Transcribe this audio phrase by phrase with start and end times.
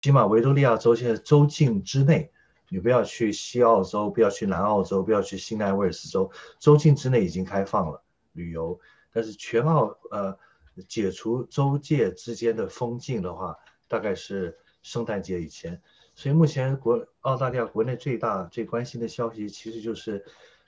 [0.00, 2.30] 起码维多利亚州现在州境之内，
[2.68, 8.78] 你不要去西澳洲，不要去南澳洲，不要去新南威尔士州，州境之内已经开放了旅游。
[9.12, 10.38] 但是全澳呃
[10.86, 13.56] 解除州界之间的封禁的话，
[13.88, 15.80] 大概是圣诞节以前。
[16.14, 20.24] 所以目前国澳大利亚国内最大最关心的消息，其实就是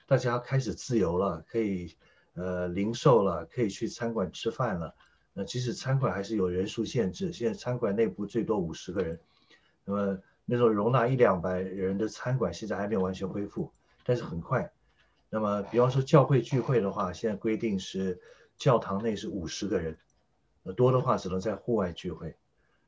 [0.07, 1.95] 大家开始自由了，可以
[2.33, 4.93] 呃零售了，可以去餐馆吃饭了。
[5.43, 9.19] 即使餐馆还是有人数限制，现在餐馆内部最多五十个人。
[9.83, 13.71] 那么那种容纳一两百人的餐馆现在还没有完全恢复，
[14.05, 14.71] 但是很快。
[15.29, 18.19] 那么比方说教会聚会的话，现在规定是
[18.57, 19.97] 教堂内是五十个人，
[20.61, 22.35] 那多的话只能在户外聚会。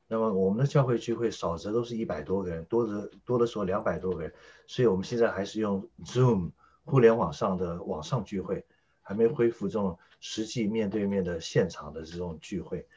[0.08, 4.33] 那么我们的教会聚会少则都是一百多个人，多的多的时候两百多个人，
[4.67, 6.52] 所以我们现在还是用 Zoom
[6.83, 8.66] 互联网上的网上聚会，
[9.03, 12.88] 还没恢复这种实际面对面的现场的这种聚会。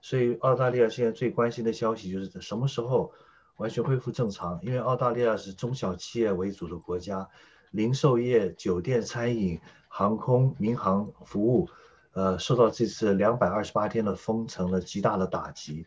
[0.00, 3.12] 所以澳大利亚现在最关心的消息就是什么时候
[3.58, 4.58] 完全恢复正常？
[4.62, 7.28] 因为澳大利亚是中小企业为主的国家，
[7.70, 11.68] 零售业、酒店、餐饮、航空、民航服务，
[12.12, 15.86] 呃，受到这次两百二十八天的封城的极大的打击。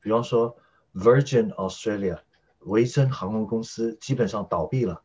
[0.00, 0.56] 比方说
[0.94, 2.20] ，Virgin Australia，
[2.60, 5.02] 维珍航空公司基本上倒闭了。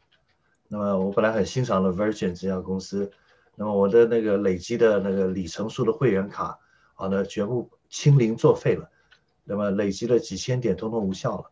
[0.68, 3.12] 那么我本来很欣赏的 Virgin 这家公司，
[3.56, 6.60] 那么我的那个累积的那个里程数的会员卡，
[6.96, 8.90] 啊，那全部清零作废了。
[9.44, 11.52] 那么累积了几千点，通通无效了。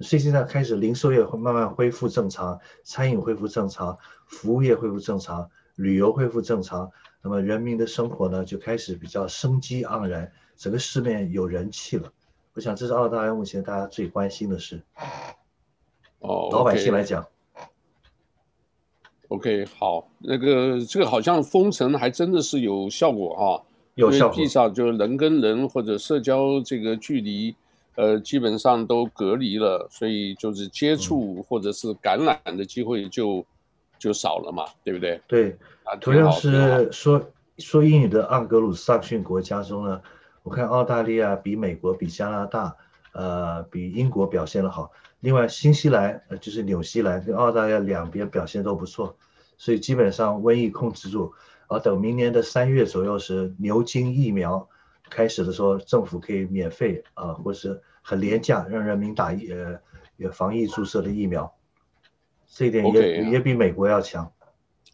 [0.00, 6.90] 所以现在开始，零售业会慢慢恢复正常，餐饮恢复正常，服务业恢复正常，旅游恢复正常。
[7.22, 12.12] 那么人民的生活呢，就开始比较生机盎然，整个市面有人气了。
[12.54, 14.82] 我想这是澳大利亚目前大家最关心的事。
[16.18, 17.26] 哦，老百姓来讲。
[19.28, 23.62] OK，好，那个这个好像封城还真的是有效果哈，
[23.94, 24.36] 有效果。
[24.36, 27.54] 因为地上就是人跟人或者社交这个距离，
[27.96, 33.44] 呃，基本上都隔离了，所以就是接触或者是感染的机会就
[33.98, 35.20] 就少了嘛，对不对？
[35.26, 37.20] 对，啊同样是说
[37.58, 40.00] 说英语的盎格鲁撒克逊国家中呢。
[40.42, 42.76] 我看澳大利亚比美国、比加拿大，
[43.12, 44.92] 呃，比英国表现的好。
[45.20, 49.16] 另外，新西兰，呃，就是纽西兰跟澳大利亚两边表现都不错，
[49.56, 51.32] 所以基本上瘟疫控制住。
[51.68, 54.68] 啊，等明年的三月左右时，牛津疫苗
[55.10, 59.76] 开始的时候，政府可以免费啊，或是很廉价让人民打疫呃
[60.16, 61.52] 有防疫注射的疫苗，
[62.46, 63.30] 这一点也、okay.
[63.30, 64.30] 也比美国要强。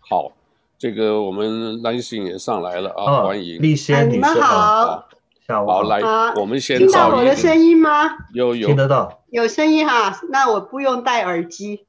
[0.00, 0.32] 好，
[0.78, 5.08] 这个我们兰心也上来了啊，欢迎丽仙女士好。
[5.46, 6.00] 下午好，来，
[6.36, 8.16] 我们先听到我的声音吗？
[8.32, 11.86] 有有听得到，有声音哈，那我不用戴耳机。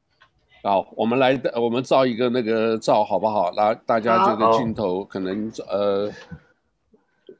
[0.63, 3.51] 好，我们来，我们照一个那个照好不好？
[3.51, 6.09] 来，大家这个镜头可能呃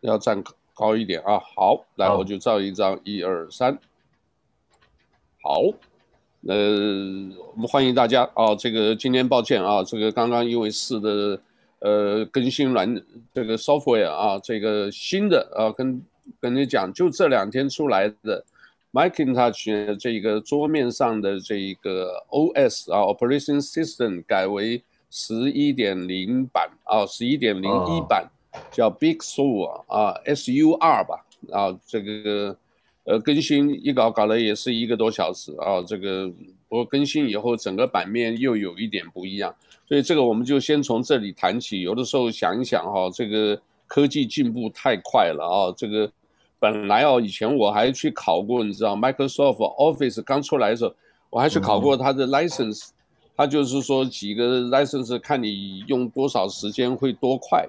[0.01, 0.43] 要站
[0.73, 1.39] 高一点啊。
[1.55, 3.79] 好，来，我就照一张，一二三。
[5.41, 5.61] 好，
[6.49, 6.55] 呃，
[7.55, 8.53] 我们欢迎大家啊。
[8.55, 11.39] 这个今天抱歉啊，这个刚刚因为是的
[11.79, 12.93] 呃更新软
[13.33, 16.03] 这个 software 啊，这个新的啊跟。
[16.39, 18.45] 跟你讲，就这两天出来的
[18.93, 28.29] Macintosh 这个桌面上的这一个 OS 啊，Operation System 改为十一点零版啊，十一点零一版
[28.71, 32.55] 叫 Big Sur 啊，S U R 吧啊，这个
[33.05, 36.27] 呃更新一搞搞了也是一个多小时啊，这个
[36.69, 39.53] 不过更新以后整个版面又有一点不一样，
[39.87, 41.81] 所以这个我们就先从这里谈起。
[41.81, 43.59] 有的时候想一想哈，这个。
[43.85, 45.73] 科技进步太快了啊！
[45.77, 46.11] 这个
[46.63, 50.95] 本来哦，以前我还去考过，你知道，Microsoft Office 刚出来的时候，
[51.29, 52.87] 我还去考过它的 license，
[53.35, 57.67] 它就是说几个 license 看你用多少时间会多快。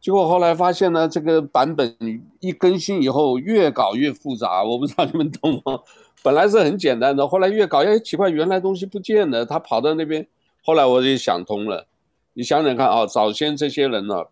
[0.00, 1.94] 结果后来发现呢，这个版本
[2.40, 4.64] 一更新以后，越搞越复杂。
[4.64, 5.78] 我不知道你们懂吗？
[6.24, 10.26] 本来是很简单的，后来越搞，哎，奇怪，原来东西不见了，他跑到那边。
[10.64, 11.86] 后来我就想通了，
[12.32, 14.24] 你想想看啊，早先这些人呢？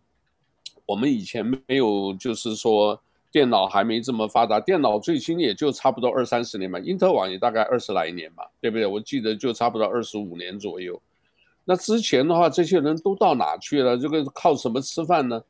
[0.87, 2.99] 我们以前没有，就是说
[3.31, 8.87] 电脑还没这么发达，电脑最新也就差不多二三十年嘛，因特网也大概二十来年嘛，对不对？
[8.87, 11.01] 我记得就差不多二十五年左右。
[11.65, 13.97] 那之前的话，这些人都到哪去了？
[13.99, 15.43] 这个靠什么吃饭呢？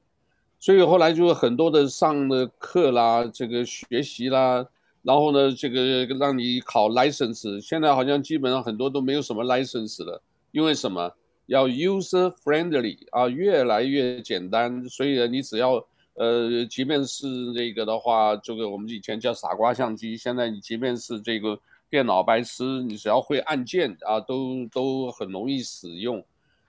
[0.58, 4.66] 所以后来就很多的上的课啦，这个学习啦，
[5.02, 10.20] 然后呢，这个让你考 license，现在好像基本上很多都没有什么 license 了，
[10.50, 11.12] 因为什么？
[11.46, 15.82] 要 user friendly 啊，越来越简单，所以呢，你只要
[16.18, 26.24] 呃，即便是这个的话，这个我们以前叫傻瓜相机，现在你即便是这个电脑白痴，你只要会按键啊，都都很容易使用。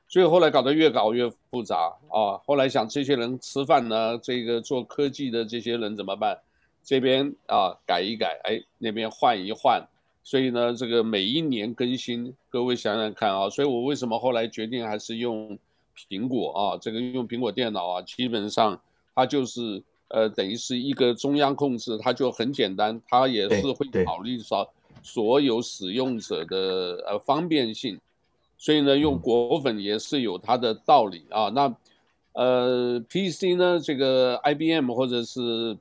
[0.08, 2.38] 所以后来搞得越搞越复杂啊。
[2.46, 6.40] 后来想这些人吃饭呢，这个做科技的这些人怎么办？
[6.84, 9.88] 这边啊改一改，哎，那边换一换，
[10.24, 15.60] 所以呢，这个每一年更新，各位想想看啊，所以我为什么后来决定还是用
[16.10, 18.80] 苹果啊，这个用苹果电脑啊，基本上
[19.20, 24.66] 它就是呃等于是一个中央控制，它就很简单，它也是会考虑到
[25.04, 28.00] 所有使用者的呃方便性，
[28.58, 31.50] 所以呢，用果粉也是有它的道理啊。
[31.50, 31.76] 那
[32.32, 35.78] 呃 PC 呢，这个 IBM 或者是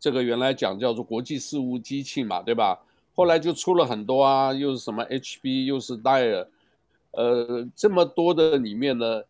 [0.00, 2.76] 这个原来讲叫做国际事务机器嘛，对吧？
[3.14, 6.48] 后来就出了很多啊，又是什么 HP，又是戴尔，
[7.12, 9.22] 呃，这么多的里面呢，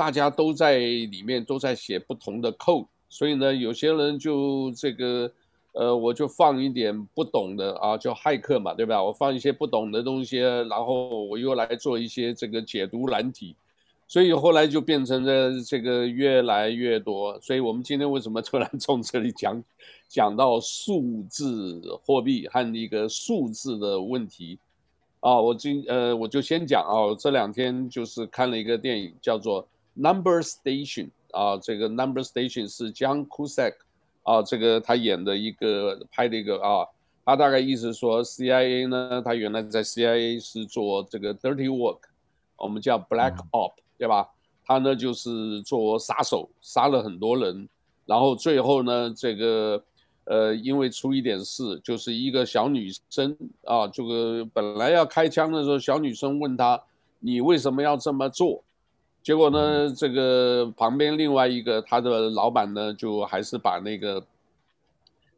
[0.00, 5.30] 大家都在里面都在写不同的 code，所以呢，有些人就这个，
[5.72, 9.02] 呃，我就放一点不懂的啊，叫骇客嘛，对吧？
[9.02, 13.54] 我放一些不懂的东西，然后我又来做一些这个解读难题。
[14.08, 19.62] 所以后来就变成了这个越来越多，所以我们今天为什么突然从这里讲
[20.08, 24.58] 讲到数字货币和一个数字的问题
[25.20, 25.38] 啊？
[25.38, 29.62] 我今呃我就先讲啊，这两天就是看了一个电影叫做
[30.00, 33.74] 《Number Station》啊，这个《Number Station》是 John Cusack
[34.22, 36.86] 啊，这个他演的一个拍的一个啊，
[37.24, 42.00] 他大概意思说 CIA 呢，他原来在 CIA 是做这个 dirty work，
[42.56, 43.72] 我们叫 Black Op。
[44.00, 44.26] 对吧？
[44.64, 47.68] 他呢就是做杀手，杀了很多人，
[48.06, 49.84] 然后最后呢，这个
[50.24, 53.36] 呃，因为出一点事，就是一个小女生
[53.66, 56.82] 啊，这个本来要开枪的时候，小女生问他
[57.20, 58.64] ：“你为什么要这么做？”
[59.22, 64.22] 结果呢，这个旁边另外一个他的老板呢，就还是把那个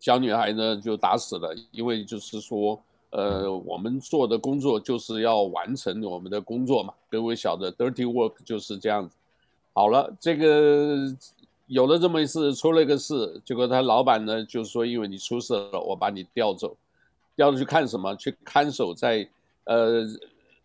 [0.01, 2.81] 小女孩呢就打死了，因为就是说。
[3.15, 6.95] 呃，我们做的工作就是要完成我们的工作嘛。
[7.11, 9.15] 各位晓得，dirty work 就是这样子。
[9.75, 10.97] 好了，这个
[11.67, 16.75] 有了这么一次，出了一个事，结果他老板呢就说，因为你出事了，我把你调走，
[17.37, 18.17] 调去看什么？
[18.17, 19.29] 去看守在
[19.65, 20.07] 呃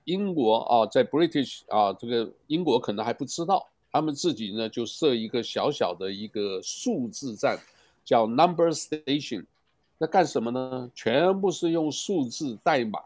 [0.07, 7.59] 英国啊，在 British 啊，这个英国可能还不知道，他们自己呢就设一个小小的一个数字站，
[8.05, 9.45] 叫 Number Station。
[9.97, 10.89] 那干什么呢？
[10.95, 13.01] 全部是用数字代码，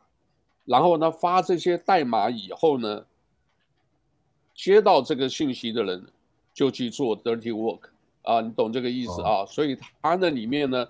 [0.65, 3.03] 然后呢发这些代码以后呢，
[4.53, 6.05] 接到这个信息的人
[6.53, 7.89] 就去做 dirty work
[8.21, 9.43] 啊，你懂这个意思啊？
[9.47, 10.87] 所以它那里面呢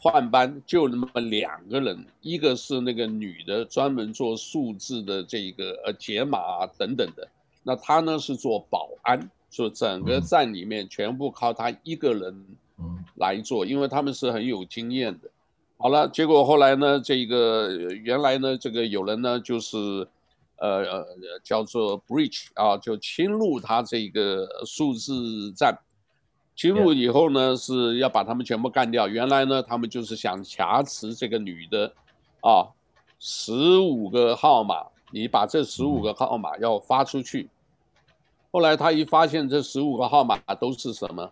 [0.00, 7.28] 换班就那么两个人，一个是那个女的专门做数字的这个呃解码啊等等的，
[7.62, 12.44] 那她呢是做保安，就整个站里面全部靠她一个人。
[13.16, 15.28] 来做，因为他们是很有经验的。
[15.76, 17.68] 好了，结果后来呢，这个
[18.04, 19.76] 原来呢，这个有人呢，就是
[20.58, 21.06] 呃呃
[21.42, 25.76] 叫做 breach 啊，就侵入他这个数字站。
[26.58, 29.06] 侵入以后呢，是要把他们全部干掉。
[29.06, 31.86] 原来呢，他们就是想挟持这个女的
[32.40, 32.66] 啊，
[33.20, 37.48] 十五个号码，你把这十五个号码要发出去。
[38.50, 41.30] 后来他一发现这十五个号码都是什么？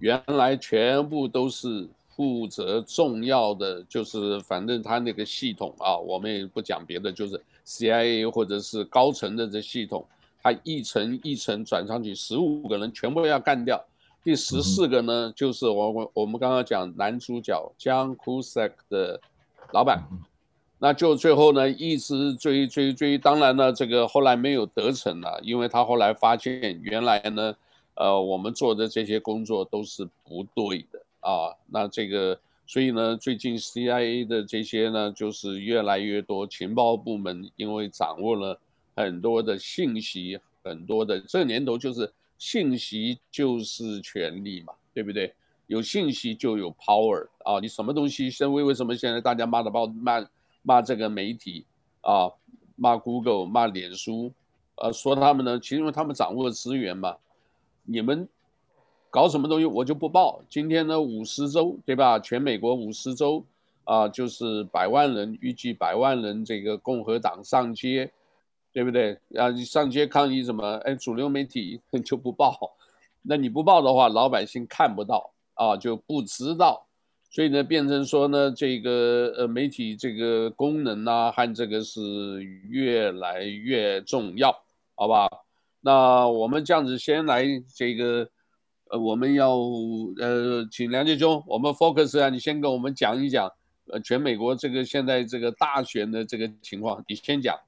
[0.00, 10.02] 原来全部都是负责重要的，就是反正他那个系统啊，我们也不讲别的，就是 CIA 或者是高层的这系统，
[10.42, 13.78] 他一层一层转上去，十五个人全部要干掉。
[14.24, 19.20] 第十四个呢，就是我我我们刚刚讲男主角 John Cusack 的
[19.72, 20.02] 老板，
[20.78, 27.54] 那就最后呢一直追追追，当然呢这个后来没有得逞了，因为他后来发现原来呢。
[27.94, 31.54] 呃，我们做的这些工作都是不对的啊。
[31.66, 38.58] 那这个，所以呢，最近 CIA 的这些呢，就是越来越多情报部门，因为掌握了
[38.96, 42.10] 很多的信息，很多的这年头就是
[42.42, 45.32] 信息就是权力嘛，对不对？
[45.68, 47.60] 有信息就有 power 啊。
[47.60, 48.28] 你什么东西？
[48.28, 50.26] 现为为什么现在大家骂的报骂
[50.62, 51.64] 骂这个媒体
[52.00, 52.28] 啊，
[52.74, 54.32] 骂 Google 骂脸书，
[54.74, 57.16] 呃，说他们呢，其实因为他们掌握了资源嘛。
[57.84, 58.28] 你们
[59.08, 60.42] 搞什么东西，我就不报。
[60.50, 62.18] 今天呢，五十州，对吧？
[62.18, 63.44] 全美国五十州
[63.84, 68.10] 啊，就是百万人，预计百万人，这个共和党上街，
[68.72, 69.18] 对不对？
[69.36, 70.76] 啊，你上街抗议什么？
[70.84, 72.58] 哎，主流媒体 就不报。
[73.22, 76.86] 那你不报的话，老百姓看不到啊，就不知道。
[77.30, 84.54] 所以呢，变成说呢，这个呃，媒体这个功能啊，和这个是越来越重要，
[84.94, 85.28] 好吧？
[85.80, 88.28] 那我们这样子先来这个，
[88.90, 89.56] 呃，我们要
[90.18, 93.50] 呃，请梁杰兄，我们 focus 啊，你先跟我们讲一讲，
[93.86, 97.58] 呃，全美国这个现在这个大选的这个情况，你先讲，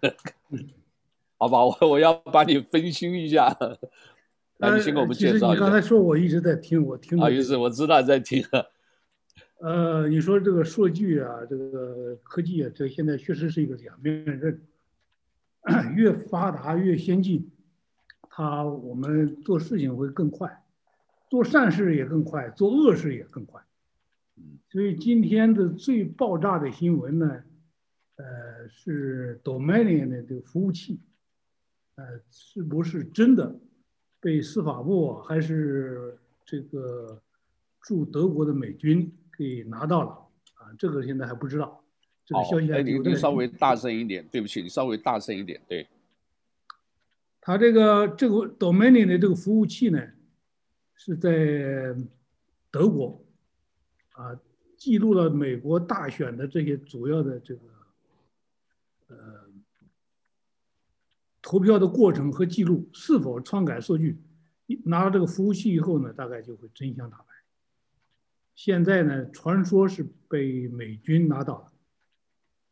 [1.38, 1.58] 好吧？
[1.64, 3.56] 我我要把你分析一下，
[4.58, 5.46] 那你先给我们介绍一下。
[5.46, 7.18] 其实你刚才说我一直在听，我听。
[7.18, 8.44] 不好意思，我知道在听。
[9.60, 14.60] 呃，你说这个数据啊，这个科技啊，这现在确实是一个两面刃，
[15.94, 17.50] 越发达越先进，
[18.28, 20.64] 它我们做事情会更快，
[21.30, 23.62] 做善事也更快，做恶事也更快。
[24.70, 27.42] 所以今天的最爆炸的新闻呢，
[28.22, 31.00] 呃，是 Dominion 的这个服务器，
[31.96, 33.58] 呃，是不是真的
[34.20, 37.20] 被司法部还是这个
[37.80, 39.12] 驻德国的美军？
[39.36, 40.10] 给拿到了
[40.54, 41.82] 啊，这个现在还不知道。
[42.24, 45.60] 这个消息还你稍微大声一点，对不起，你稍微大声一点。
[45.66, 45.88] 对，
[47.40, 50.00] 他这个这个 Dominion 的这个服务器呢，
[50.94, 51.96] 是在
[52.70, 53.24] 德国
[54.12, 54.38] 啊，
[54.76, 57.62] 记录了美国大选的这些主要的这个
[59.18, 59.48] 呃
[61.40, 64.22] 投票的过程和记录，是否篡改数据，
[64.84, 67.24] 拿到这个服务器以后呢，大概就会真相大白。
[68.54, 71.72] 现在呢，传说是被美军拿到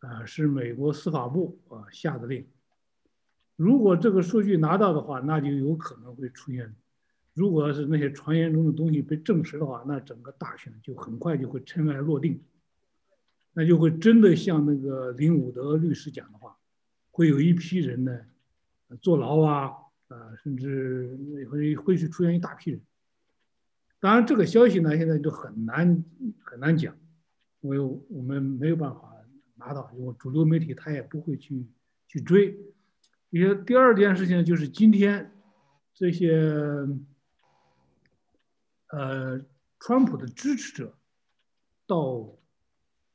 [0.00, 2.46] 了，啊，是美国司法部啊下的令。
[3.56, 6.74] 如果这个数据拿到的话，那就有可能会出现，
[7.34, 12.40] 如果是那些传言中的东西被证实的话，那整个大选就很快就会尘埃落定，
[13.52, 16.56] 那就会真的像那个林伍德律师讲的话，
[17.10, 18.20] 会有一批人呢
[19.00, 19.72] 坐牢啊，
[20.08, 21.18] 啊，甚至
[21.50, 22.80] 会会去出现一大批人。
[23.98, 26.04] 当然，这个消息呢，现在就很难
[26.40, 26.96] 很难讲，
[27.60, 29.14] 因为我们没有办法
[29.56, 31.66] 拿到，因为主流媒体他也不会去
[32.08, 32.58] 去追。
[33.30, 35.30] 也第二件事情就是今天
[35.92, 36.88] 这些
[38.88, 39.44] 呃，
[39.78, 40.98] 川普的支持者
[41.86, 42.32] 到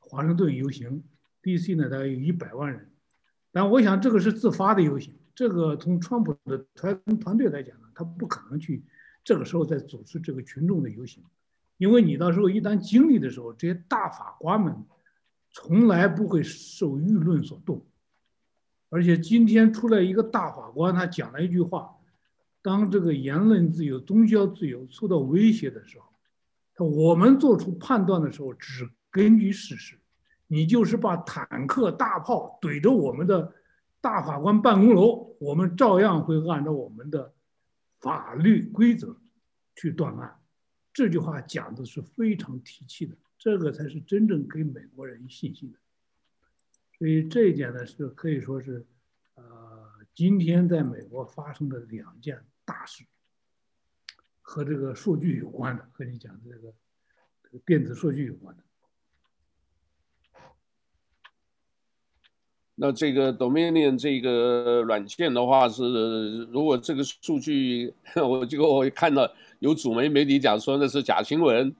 [0.07, 1.03] 华盛顿游行
[1.41, 2.89] ，DC 呢大概有一百万人，
[3.51, 8.83] 但我想这个是自发的游行，这个从川普的团团队来讲呢，他不可能去。
[9.23, 11.23] 这个时候再组织这个群众的游行，
[11.77, 14.85] 因为你到时候一旦经历的时候，这些大法官们
[15.51, 17.83] 从来不会受舆论所动，
[18.89, 21.89] 而且今天出来一个大法官，他讲了一句话：
[22.61, 26.05] 当这个言论自由、宗教自由受到威胁的时候，
[26.75, 29.97] 他我们做出判断的时候只根据事实，
[30.47, 33.53] 你就是把坦克、大炮怼着我们的
[34.01, 37.31] 大法官办公楼，我们照样会按照我们的。
[38.01, 39.19] 法律规则
[39.75, 40.39] 去断案，
[40.93, 45.79] 这句话讲的是非常提气的，这个才是真正给美国人信心的。
[46.99, 48.85] 所以这一点呢，是可以说是，
[49.33, 49.43] 呃，
[50.13, 53.03] 今天在美国发生的两件大事，
[54.39, 56.73] 和这个数据有关的，和你讲的这个
[57.41, 58.63] 这个电子数据有关的。
[62.77, 71.73] 那这个 Dominion 这个软件的话是，如果这个数据， 我结果我看到有主媒媒体讲说那是假新闻，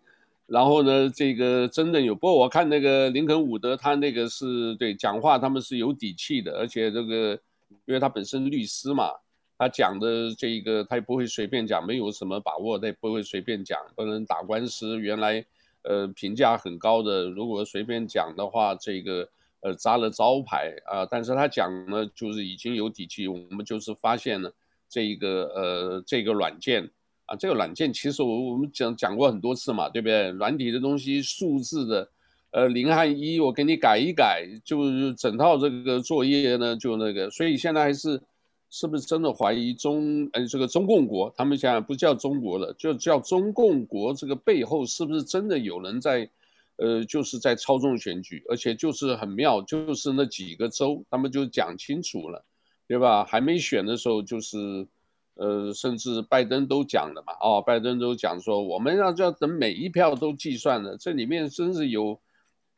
[0.47, 7.37] 然后呢，这个真的有，不过我看那个林肯伍德他那个是对讲话他们是有底气的，而且这个
[7.83, 9.09] 因为他本身律师嘛，
[9.57, 14.97] 他讲的这个他也不会随便讲，没有什么把握，他也不会随便讲，不能打官司。
[14.97, 15.45] 原来
[15.81, 19.27] 呃评价很高的，如果随便讲的话，这个。
[19.65, 23.27] 呃，扎了招牌啊，但是他讲呢，就是已经有底气。
[23.27, 24.53] 我们就是发现了
[24.87, 26.87] 这一个呃，这个软件
[27.25, 30.29] 啊，这个软件其实我我们讲讲过很多次嘛，对不对？
[30.29, 32.07] 软体的东西，数字的，
[32.51, 37.27] 呃，零和一，我给你改一改，就是整套这个作业呢，就那个。
[37.31, 38.21] 所以现在还是
[38.69, 41.33] 是不是真的怀疑中呃这个中共国？
[41.35, 44.13] 他们现在不叫中国了，就叫中共国。
[44.13, 46.29] 这个背后是不是真的有人在？
[46.77, 52.43] 呃，就是在操纵选举，而且就是很妙，就是那几个州，他们就讲清楚了，
[52.87, 53.23] 对吧？
[53.23, 54.87] 还没选的时候，就是，
[55.35, 62.19] 呃，甚至拜登都讲了嘛，哦，拜登都讲说，我们要要等每一票都计算了，这里面真是有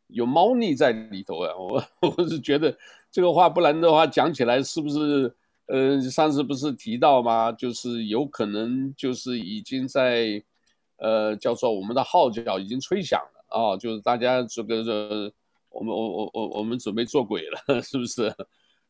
[0.08, 1.54] 有猫腻在里头啊！
[1.58, 1.84] 我
[2.18, 2.77] 我是觉得
[3.12, 5.34] 这个话，不然的话讲起来是不是？
[5.70, 7.51] 呃，上次不是提到吗？
[7.51, 10.42] 就是有可能就是已经在，
[10.96, 13.37] 呃，叫做我们的号角已经吹响了。
[13.50, 15.34] 哦，就是大家这个这，
[15.70, 18.34] 我们我我我我们准备做鬼了， 是不是？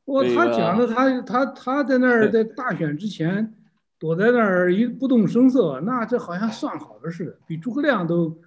[0.06, 3.54] 我他讲的，他他他在那儿在大选之前
[4.00, 8.40] 躲在那儿一不动声色，那这好像算好的似的，比诸葛亮都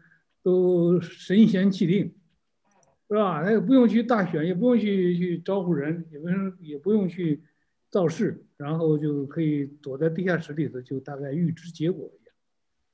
[0.42, 2.14] 都神闲气定，
[3.08, 3.44] 是吧？
[3.44, 7.42] 他也不用去大选，也不用去去招呼人，也不用也不用去
[7.90, 12.34] 造势，然后就可以躲在地下室里头，就大概预知结果一样。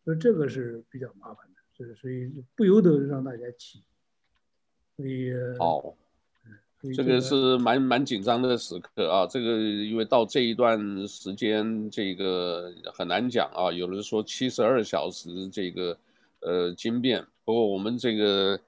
[0.04, 1.45] 所以这个是比较麻烦
[1.84, 1.94] 的。
[1.94, 3.82] 是，所以不由得让大家起，
[4.96, 5.94] 所以好，
[6.94, 9.26] 这个是蛮蛮紧张的时刻啊。
[9.26, 13.70] 这个因为到这一段时间，这个很难讲啊。
[13.72, 15.98] 有人说七十二小时这个
[16.40, 18.58] 呃惊变，不过我们这个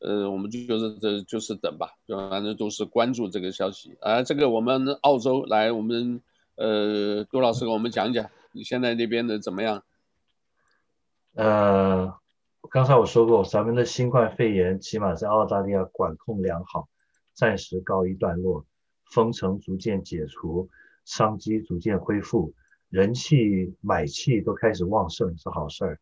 [0.00, 1.92] 呃，我们就就是这就是等吧，
[2.30, 4.22] 反正都是关注这个消息啊。
[4.22, 6.20] 这个我们澳洲来，我们
[6.56, 9.82] 呃杜老师给我们讲讲，你现在那边的怎么样？
[11.34, 12.12] 呃，
[12.70, 16.86] 刚才我说过，咱们的新冠肺炎起码在澳大利亚管控良好，
[17.32, 18.66] 暂时告一段落，
[19.10, 20.68] 封城逐渐解除，
[21.06, 22.52] 商机逐渐恢复，
[22.90, 26.00] 人气买气都开始旺盛，是好事儿。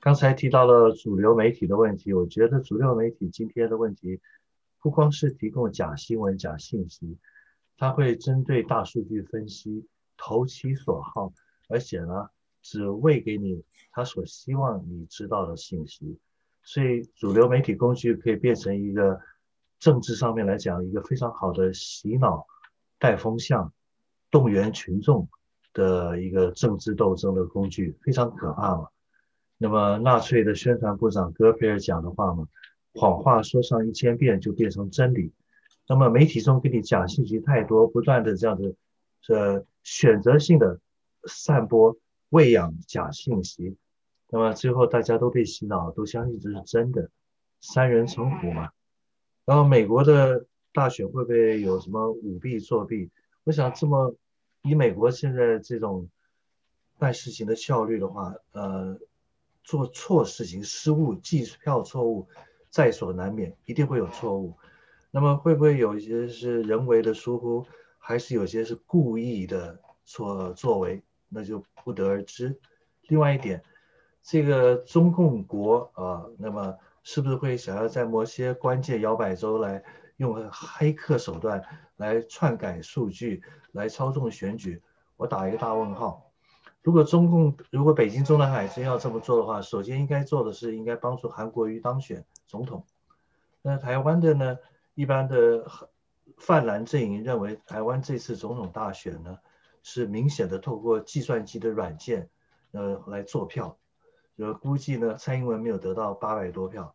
[0.00, 4.20] 刚才提到了主流媒体的问题，我觉得主流媒体今天的问题，
[4.82, 7.16] 不光是提供假新闻、假信息，
[7.78, 9.86] 它会针对大数据分析，
[10.18, 11.32] 投其所好，
[11.70, 12.28] 而且呢，
[12.64, 16.18] 只喂给你他所希望你知道的信息。
[16.64, 19.20] 所以，主流媒体工具可以变成一个
[19.78, 22.46] 政治上面来讲一个非常好的洗脑、
[22.98, 23.72] 带风向、
[24.30, 25.28] 动员群众
[25.74, 28.88] 的一个政治斗争的工具，非常可怕嘛。
[29.58, 32.48] 那么，纳粹的宣传部长戈培尔讲的话嘛，
[32.94, 35.32] 谎话说上一千遍就变成真理。
[35.86, 38.74] 那么，媒体中给你假信息太多，不断的这样子，
[39.28, 40.80] 呃，选择性的
[41.26, 41.94] 散播、
[42.34, 43.76] 喂养假信息，
[44.28, 47.08] 那么最后大家都被洗脑，都相信这是真的，
[47.60, 48.70] 三人成虎嘛。
[49.44, 53.12] 然后，美国的大选会不会有什么舞弊作弊？
[53.44, 54.16] 我想，这么
[54.62, 56.08] 以美国现在这种
[56.98, 58.98] 办事情的效率的话，呃。
[59.66, 62.28] 做错事情、失误、计票错误
[62.68, 64.58] 在所难免，一定会有错误。
[65.10, 67.64] 那么会不会有一些是人为的疏忽，
[67.96, 71.02] 还是有些是故意的错作为？
[71.34, 72.58] 那就不得而知。
[73.08, 73.62] 另外一点，
[74.22, 79.82] 这个中共国啊，那么是不是会想要在某些关键摇摆州来
[80.16, 81.62] 用黑客手段
[81.96, 84.80] 来篡改数据、来操纵选举？
[85.16, 86.30] 我打一个大问号。
[86.82, 92.84] 如果中共，如果北京中南海真要这么做的话，首先应该做的是应该帮助韩国瑜当选总统。
[93.62, 94.58] 那台湾的呢？
[94.94, 95.66] 一般的
[96.36, 99.38] 泛蓝阵营认为，台湾这次总统大选呢，
[99.84, 102.28] 是明显的透过计算机的软件，
[102.72, 103.76] 呃，来做票。
[104.36, 106.92] 就估计呢，蔡英文没有得到八百多票，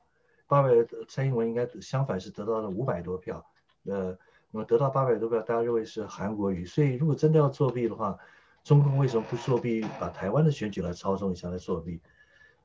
[0.48, 0.70] 八百
[1.08, 3.46] 蔡英文应该相反是得到了五百多票。
[3.86, 4.18] 呃，
[4.52, 6.66] 那么得到八百多票，大家认为是韩国瑜。
[6.66, 8.18] 所以如果真的要作弊的话，
[8.64, 12.02] 中共为什么不作弊，把台湾的选举来操纵一下来作弊？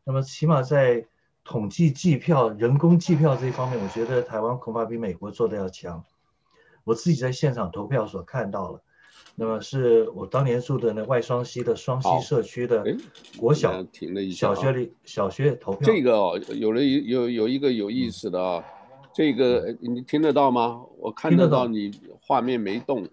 [0.03, 1.07] 那么起码在
[1.45, 6.03] 统计计票、人工计票这一方面，我觉得台湾恐怕比美国做的要强。
[6.83, 8.83] 我自己在现场投票所看到了，
[9.35, 12.85] 那么是我当年住的那外双溪的双溪社区的
[13.37, 13.85] 国小
[14.33, 15.81] 小学里小学投票。
[15.83, 18.65] 这个哦，有了有有一个有意思的啊，
[19.13, 20.85] 这个你听得到吗？
[20.99, 23.09] 我看得到你画面没动。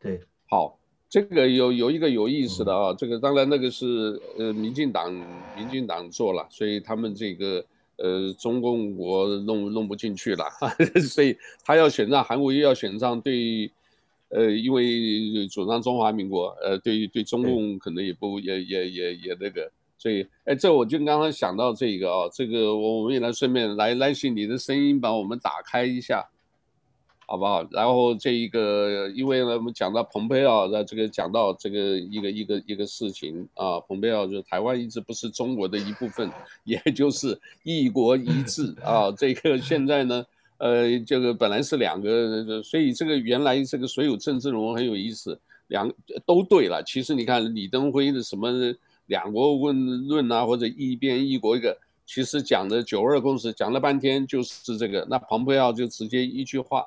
[0.00, 0.78] 对，好。
[1.08, 5.12] 这个有有一个有意思的啊，这个当然那个是呃民进党
[5.54, 7.62] 民进党做了，所以他们这个
[7.98, 10.46] 呃中共国弄弄不进去了，
[11.06, 13.70] 所以他要选上韩国又要选上对，
[14.32, 26.28] 呃因为主张中华民国，呃对于对中共可能也不也也也也那个，所以哎这我就刚刚想到这个啊，这个我我们也来顺便来来信你的声音把我们打开一下。
[27.24, 27.66] 好不好？
[27.70, 36.30] 然后这一个，因为呢，我们讲到蓬佩奥，那这个讲到这个一个一个一个事情啊，蓬佩奥就是台湾一直不是中国的一部分，
[36.64, 39.10] 也就是一国一制啊。
[39.12, 40.22] 这个现在呢，
[40.62, 45.92] 呃，这个本来是两个，所以这个原来这个所有政治人物很有意思，两
[46.24, 46.80] 都对了。
[46.86, 48.48] 其实你看李登辉的什么
[49.06, 56.86] 两国论论啊，或者一边一国一个，其实讲的九二共识讲了半天就是这个，那蓬佩奥就直接一句话。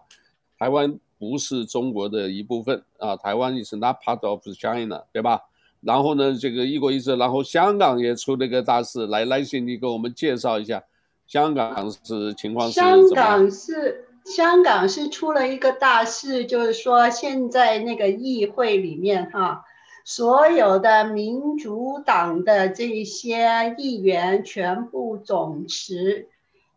[0.57, 5.41] 台湾不是中国的一部分啊，台湾是 not part of China，对吧？
[5.81, 10.81] 然后呢，这个一国一制，然后香港也出了个大事，来来，信你给我们介绍一下，
[11.27, 19.65] 香港是情况是香港是香港是出了一个大事，就是说现在那个议会里面哈，
[20.03, 26.27] 所有的民主党的这些议员全部总辞。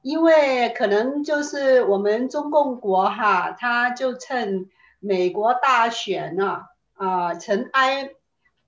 [0.00, 6.60] 因为可能就是我们中共国哈，他就趁美国大选呢，
[6.94, 8.10] 啊，尘埃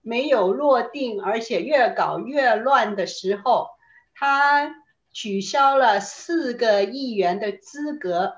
[0.02, 3.68] 没有落定，而且越搞越乱的时候，
[4.12, 4.74] 他
[5.12, 8.36] 取消了四个议员的资格，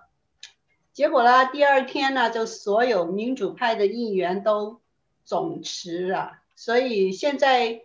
[0.92, 4.80] 结果呢，第二天呢，就所有民主派的议员都
[5.24, 7.82] 总辞了，所以现在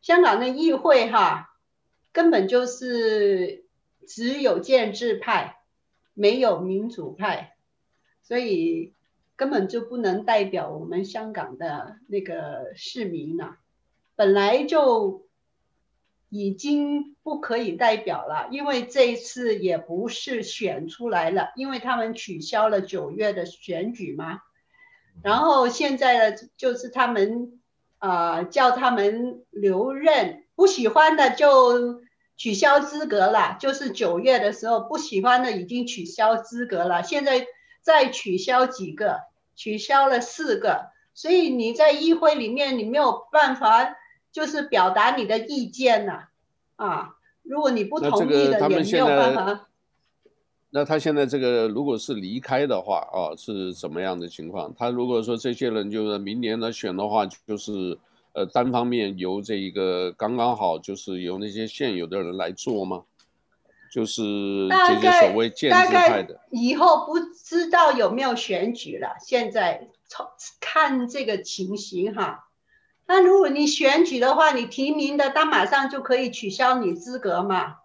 [0.00, 1.54] 香港的议会哈，
[2.12, 3.64] 根本就是。
[4.08, 5.58] 只有建制派，
[6.14, 7.56] 没有民主派，
[8.22, 8.92] 所以
[9.34, 13.56] 根本就不能代表我们香港的那个市民了、
[14.14, 15.25] 本来就
[16.28, 24.40] 已经不可以代表了，因为这一次也不是选出来了，因为他们取消了九月的选举嘛。
[25.22, 27.60] 然后现在呢，就是他们
[27.98, 32.02] 啊、叫他们留任，不喜欢的就
[32.36, 33.56] 取消资格了。
[33.58, 37.46] 就是九月的时候，不喜欢的已经取消资格了，现在
[37.80, 39.20] 再取消几个，
[39.54, 43.95] 取消了四个，所以你在议会里面你没有办法。
[44.36, 46.28] 就是表达你的意见呐、
[46.76, 49.66] 啊，啊，如果你不同意的，也没有办法。
[50.68, 54.74] 那他现在这个如果是离开的话啊，是怎么样的情况？
[54.76, 57.96] 他如果说这些人就是明年呢选的话，就是
[58.34, 63.04] 呃单方面由这一个刚刚好就是由那些现有的人来做吗？
[63.90, 66.38] 就是这些所谓建制派的。
[66.50, 70.26] 以后不知道有没有选举了，现在从
[70.60, 72.42] 看这个情形哈。
[73.08, 77.76] 那如果你选举的话，你提名的，他马上就可以取消你资格嘛？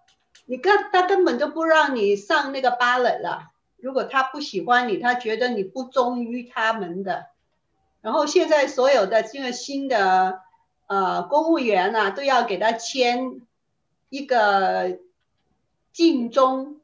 [0.46, 3.52] 你根他根本就不让你上那个 ballot 了。
[3.78, 7.28] 如果他不喜欢你，他觉得你不忠于他们的，
[8.02, 10.42] 然后现在所有的这个新的
[10.88, 13.42] 呃公务员啊，都要给他签
[14.10, 14.98] 一个
[15.94, 16.82] 尽忠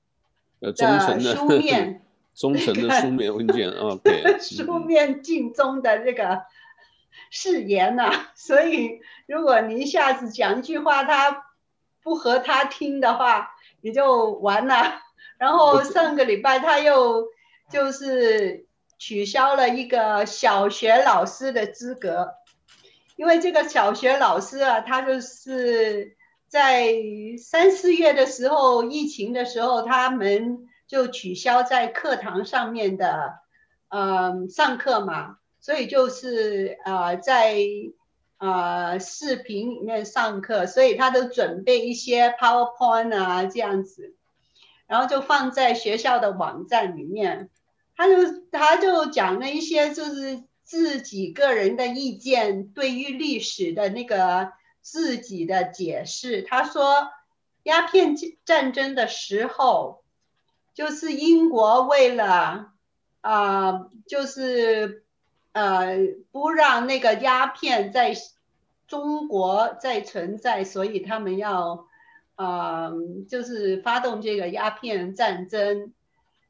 [0.62, 2.04] 的书面，
[2.36, 6.44] 忠诚的书面文件啊， 对，书面尽忠的这个。
[7.30, 11.46] 誓言呐、啊， 所以如果你一下子讲一句话，他
[12.02, 13.52] 不和他听的话，
[13.82, 15.02] 你就完了。
[15.38, 17.28] 然后上个礼拜他又
[17.70, 18.66] 就是
[18.98, 22.34] 取消了一个小学老师的资格，
[23.18, 26.16] 因为这个小学老师啊，他就是
[26.48, 26.94] 在
[27.38, 33.40] 三四月的时候，疫情的时候，他们就取消在课堂上面的，
[33.90, 35.38] 嗯，上课嘛。
[35.68, 37.58] 所以就是呃，在
[38.38, 44.16] 呃视频里面上课，所以他都准备一些 PowerPoint 啊这样子，
[44.86, 47.50] 然后就放在学校的网站里面。
[47.98, 48.14] 他就
[48.50, 56.44] 他就讲了一些就是自己个人的意见，对于历史的那个自己的解释。
[56.44, 57.10] 他说，
[57.64, 60.02] 鸦片战争的时候，
[60.74, 62.72] 就是英国为了
[63.20, 65.04] 啊、就是。
[65.58, 65.98] 呃，
[66.32, 68.14] 不让那个鸦片在
[68.86, 71.88] 中国再存在，所以他们要，
[72.36, 72.92] 呃，
[73.28, 75.94] 就是发动这个鸦片战争。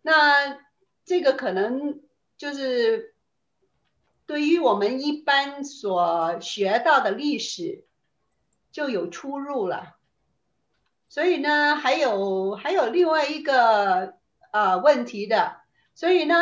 [0.02, 0.60] 那
[1.06, 2.02] 这个可能
[2.36, 3.16] 就是
[4.26, 7.86] 对于我们一般所学到的历史
[8.74, 9.96] 就有出入了。
[11.08, 14.16] 所以呢，还有还有另外一个
[14.52, 15.62] 呃问题的。
[15.96, 16.36] 所以呢，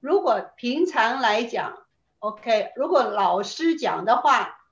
[0.00, 1.83] 如果平常来讲
[2.24, 4.64] ，OK，如果老师讲的话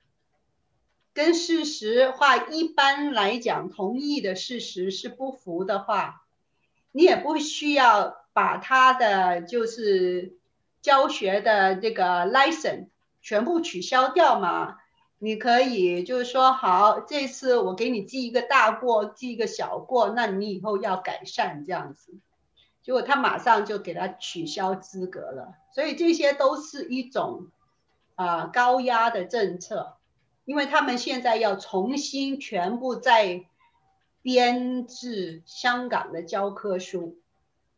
[1.12, 6.22] 跟事实话一般来讲，同意的事实是不符的话，
[6.92, 10.38] 你也不需要把他的就是
[10.80, 12.86] 教学的这个 license
[13.20, 14.78] 全部取消掉嘛。
[15.18, 22.14] 你可以就是说，好，这次我给你记一个大过，记一个小过，那你以后要改善这样子。
[22.82, 27.46] 结果他马上就给他取消资格了，所以这些都是一种
[28.16, 29.96] 啊、高压的政策，
[30.44, 33.46] 因为他们现在要重新全部再
[34.20, 37.18] 编制香港的教科书，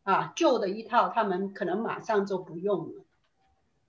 [0.03, 3.05] 啊，旧的一套他们可能马上就不用了，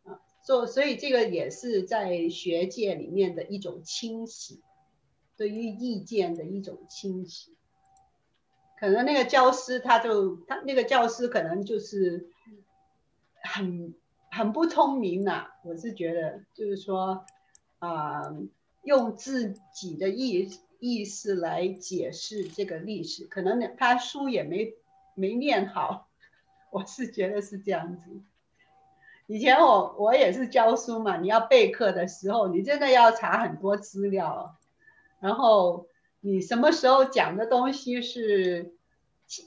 [0.05, 4.61] 啊，所所以这个也是在学界里面的一种清洗，
[5.37, 7.57] 对于意见的一种清洗。
[8.79, 12.29] 可能那个教师他就他那个教师可能就是
[13.43, 13.95] 很
[14.31, 17.25] 很不聪明呐、我是觉得就是说
[17.79, 18.23] 啊、
[18.83, 24.75] 用自己的意意思来解释这个历史，可能他书也没
[25.15, 26.09] 没念好，
[26.71, 28.03] 我是觉得是这样子。
[29.27, 34.55] 以前我我也是教书嘛，你要备课的时候，你真的要查很多资料，
[35.21, 35.87] 然后。
[36.27, 38.75] 你什么时候讲的东西是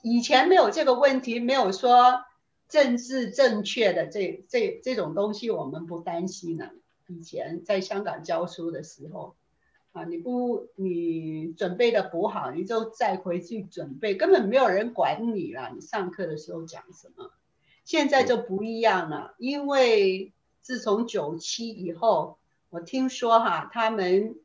[0.01, 2.23] 以前没有这个问题，没有说
[2.69, 6.69] 政治正确的这这这种东西，我们不担心呢。
[7.07, 9.35] 以前在香港教书的时候，
[9.91, 15.71] 啊，你不你准备的不好，你就再回去准备，根本没有人管你了。
[15.75, 17.29] 你上课的时候讲什么？
[17.83, 22.37] 现在就不一样了，因为自从九七以后，
[22.69, 24.37] 我听说哈，他们。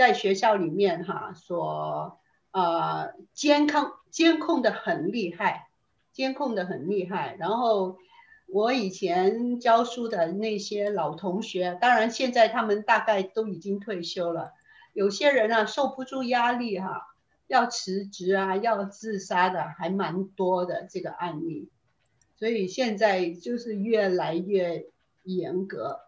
[0.00, 2.18] 在学校里面哈，所
[2.52, 5.68] 呃监控监控的很厉害，
[6.10, 7.36] 监控的很厉害。
[7.38, 7.98] 然后
[8.46, 14.54] 我以前教书的那些老同学，当然现在他们大概都已经退休了。
[14.94, 17.14] 有些人啊受不住压力哈，
[17.46, 21.68] 要辞职啊，要自杀的还蛮多的这个案例，
[22.38, 24.86] 所以现在就是越来越
[25.24, 26.00] 严格，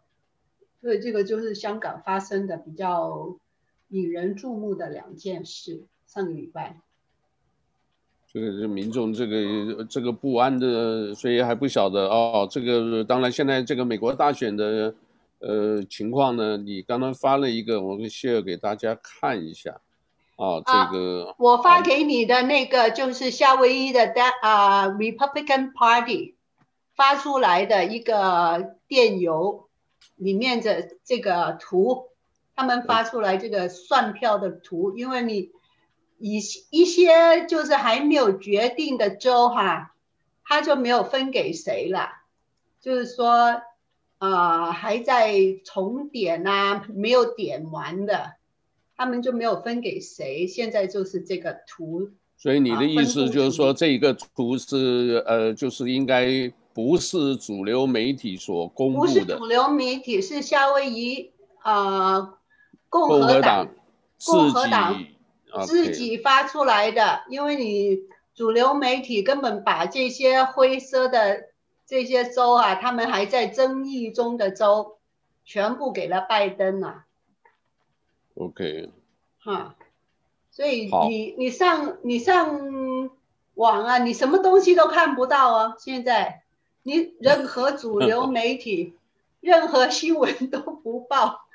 [0.81, 3.37] 所以这个就是香港发生的比较
[3.93, 5.85] 引人注目的两件事。
[6.07, 6.77] 上个礼拜，
[8.31, 12.47] 这个是民众这个这个不安的，所以还不晓得哦。
[12.51, 14.95] 这个当然现在这个美国大选的
[15.39, 19.81] 呃情况呢，你刚刚发了一个，我会 share 给大家看一下。
[20.37, 26.35] 哦，这个、啊、我发给你的那个就是夏威夷的啊、uh, Republican Party
[26.95, 29.69] 发出来的一个电邮
[30.17, 32.09] 里面的这个图，
[32.55, 35.51] 他们发出来这个算票的图，因为你
[36.19, 39.95] 一一些就是还没有决定的州哈，
[40.45, 42.09] 他就没有分给谁了，
[42.81, 43.63] 就是说
[44.19, 45.35] 啊、呃、还在
[45.65, 48.35] 重点啊，没有点完的。
[48.95, 52.11] 他们就没有分给谁，现在就是这个图。
[52.37, 59.13] 所以你的意思就是说，这个图是呃，就是应该不是主流媒体所公布的。
[59.13, 62.39] 不是主流媒体，是夏威夷啊、呃、
[62.93, 63.69] 共和党
[64.27, 65.03] 共和党
[65.67, 67.23] 自己发出来的。
[67.31, 68.01] 因为你
[68.35, 71.49] 主流媒体根本把这些灰色的
[71.87, 74.99] 这些州啊，他们还在争议中的州，
[75.47, 77.07] 全部给了拜登了、啊。
[78.35, 78.91] OK，
[79.43, 79.75] 哈，
[80.51, 83.11] 所以你你上你上
[83.55, 85.75] 网啊，你什么东西都看不到啊。
[85.79, 86.43] 现在
[86.83, 88.95] 你任何主流媒体，
[89.41, 91.47] 任何新闻都不报。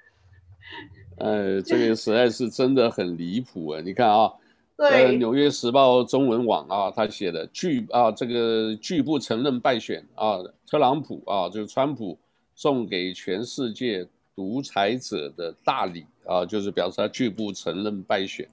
[1.17, 3.81] 呃，这个实在是真的很离谱啊！
[3.81, 4.33] 你看啊，
[4.75, 12.17] 对，呃，《纽约时报》中文网啊，他写的拒啊，这个拒不承认败选啊，特朗普啊，就是川普
[12.55, 16.05] 送给全世界独裁者的大礼。
[16.27, 18.45] 啊，就是表示他拒不承认败选，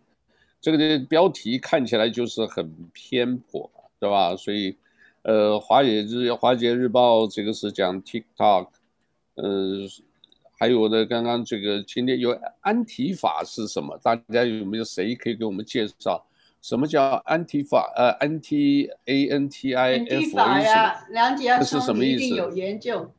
[0.60, 4.36] 这个的标题看起来就是很偏颇，对吧？
[4.36, 4.76] 所以，
[5.22, 8.68] 呃，华尔日华尔街日报这个是讲 TikTok，
[9.34, 9.88] 呃，
[10.58, 13.98] 还有呢，刚刚这个今天有安提法是什么？
[14.02, 16.24] 大家有没有谁可以给我们介绍
[16.62, 17.92] 什么叫安提法？
[17.96, 22.34] 呃，，N T A N T I F 呀，梁姐是什么意思？
[22.36, 23.10] 有研究。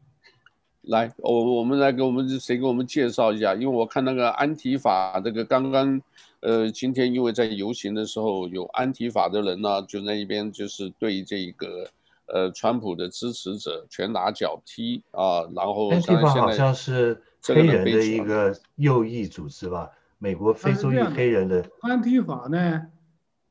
[0.84, 3.54] 来，我我们来给我们谁给我们介绍一下？
[3.56, 6.02] 因为我看那个安提法这个刚刚，
[6.42, 11.88] 呃，今天因为在游行的时候有安提法的人呢，就那一边就是对这个
[12.28, 19.92] 呃川普的支持者拳打脚踢啊，然后安提法好像是黑人的一个右翼组织吧？
[20.18, 22.88] 美国非洲裔黑人的安提法呢，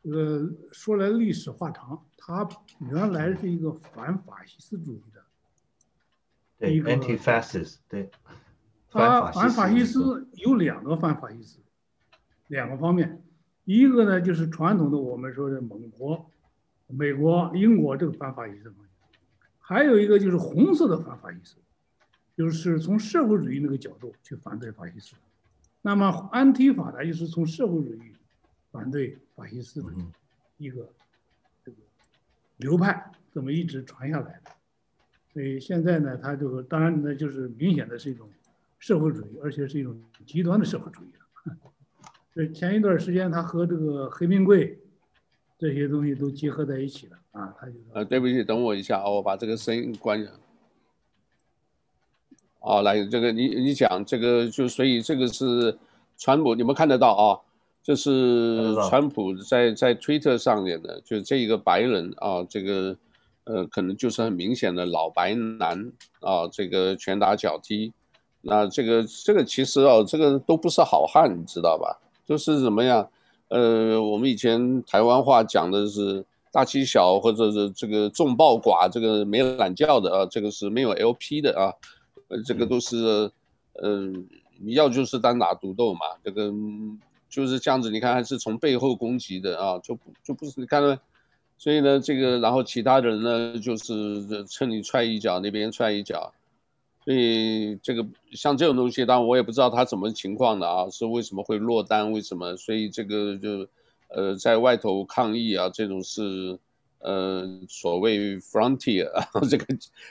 [0.03, 2.49] 呃，说来历史话长，他
[2.91, 5.21] 原来是一个反法西斯主义的。
[6.59, 8.11] 对，anti-fascist，对，
[8.91, 11.59] 他反法西斯有两个反法西斯，
[12.49, 13.23] 两个方面，
[13.65, 16.31] 一个呢就是传统的我们说的盟国，
[16.89, 18.89] 美国、英国这个反法西斯方面，
[19.59, 21.57] 还有一个就是红色的反法西斯，
[22.37, 25.15] 就是从社会主义那个角度去反对法西斯。
[25.83, 28.13] 那么安提法呢，就是从社会主义
[28.71, 29.89] 反对法西斯的
[30.57, 30.89] 一个
[31.65, 31.77] 这个
[32.59, 34.51] 流派，这么一直传下来的。
[35.33, 38.29] 所以现在呢，他就当然呢，就是明显的是一种
[38.79, 41.57] 社会主义，而且是一种极端的社会主义了。
[42.35, 44.79] 这前一段时间，他和这个黑名贵
[45.59, 50.31] 这些东西都结合在一起了啊，他就呃，对不起，等我一下啊，我把这个声音关一下。
[52.61, 55.77] 啊，来，这个你你讲这个，就所以这个是
[56.17, 57.41] 川普，你们看得到啊？
[57.83, 62.97] 这是川普在在推特上面的，就是这一个白人啊，这个。
[63.47, 67.93] 呃，可能就是很明显的老白男啊，这个拳打脚踢，
[68.41, 72.01] 那这个这个其实哦，这个都不是好汉，你知道吧？
[72.25, 73.07] 就是怎么样？
[73.49, 81.73] 呃，我们以前台湾话讲的是大欺小，或者是这个众暴寡，这个没懒觉的啊，这个是没有 LP 的啊，
[82.29, 83.31] 呃，这个都是，
[83.83, 84.27] 嗯、
[84.67, 86.53] 要就是单打独斗嘛，这个
[87.29, 87.91] 就是这样子。
[87.91, 90.99] 你看，还是从背后攻击的啊，就就不是你看到。
[91.57, 96.33] 所以呢，这个然后其他人呢，就是趁你踹一脚，那边踹一脚。
[97.05, 102.57] 所以这个像这种东西，当然我也不知道它什么情况的啊，是为什么会落单，为什么？
[102.57, 103.67] 所以这个就
[104.09, 106.59] 呃，在外头抗议啊，这种是
[107.01, 109.67] 呃所谓 frontier 啊， 这个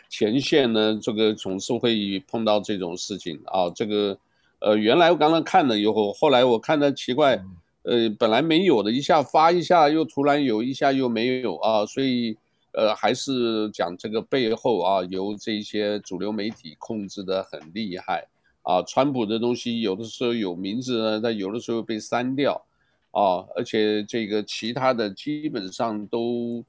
[0.09, 3.69] 前线呢，这个总是会碰到这种事情啊。
[3.75, 4.17] 这个
[4.59, 7.35] 呃，原来我刚刚看了以后，后来我看到奇怪。
[7.37, 12.37] 嗯呃，本来没有的，一下发一下又突然有，一下又没有啊，所以
[12.73, 18.27] 呃，还是讲这个背后啊，由这些主流媒体控制的很厉害
[18.63, 18.81] 啊。
[18.81, 22.65] 川普的东西有的时候有名字呢，但有的时候被删掉，
[23.11, 26.63] 啊，而且这个其他的基本上都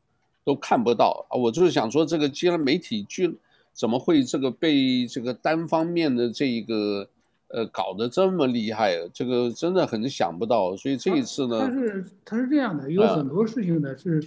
[0.44, 1.36] 都看不到啊。
[1.36, 3.34] 我就是想说，这个既然媒体居
[3.72, 7.08] 怎么会这个被这个单方面的这一个
[7.48, 9.08] 呃搞得这么厉害？
[9.08, 10.76] 这个真的很想不到。
[10.76, 14.22] 所以这一次呢，他是他是这样的，有很多事情呢是，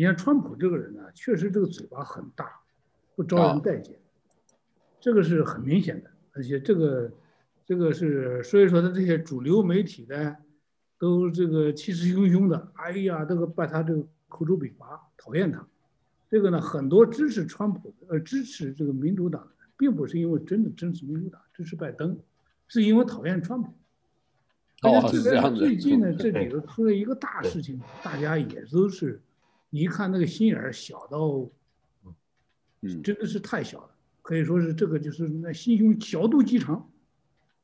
[0.00, 2.46] 你看川普这个人呢，确实这个嘴巴很大，
[3.14, 3.98] 不招人待见，
[4.98, 7.12] 这个是很明显的，而且这个
[7.66, 10.36] 这个是所以说他这些主流媒体呢。
[10.98, 15.66] 都这个气势汹汹的，哎呀，这个把他这个口诛笔伐，讨厌他。
[16.28, 22.18] 这个呢，很多支持川普，呃，支持这个民主党的，并不是因为真的支持民主党，支持拜登，
[22.68, 23.72] 是因为讨厌川普。
[24.82, 25.60] 哦，是这样子。
[25.60, 29.22] 最近呢， 这里头出了一个大事情，大家也都是，
[29.70, 31.48] 你一看那个心眼儿小到，
[32.82, 36.90] 嗯，真的是太小了，可以说是这个就是那心胸小肚鸡肠，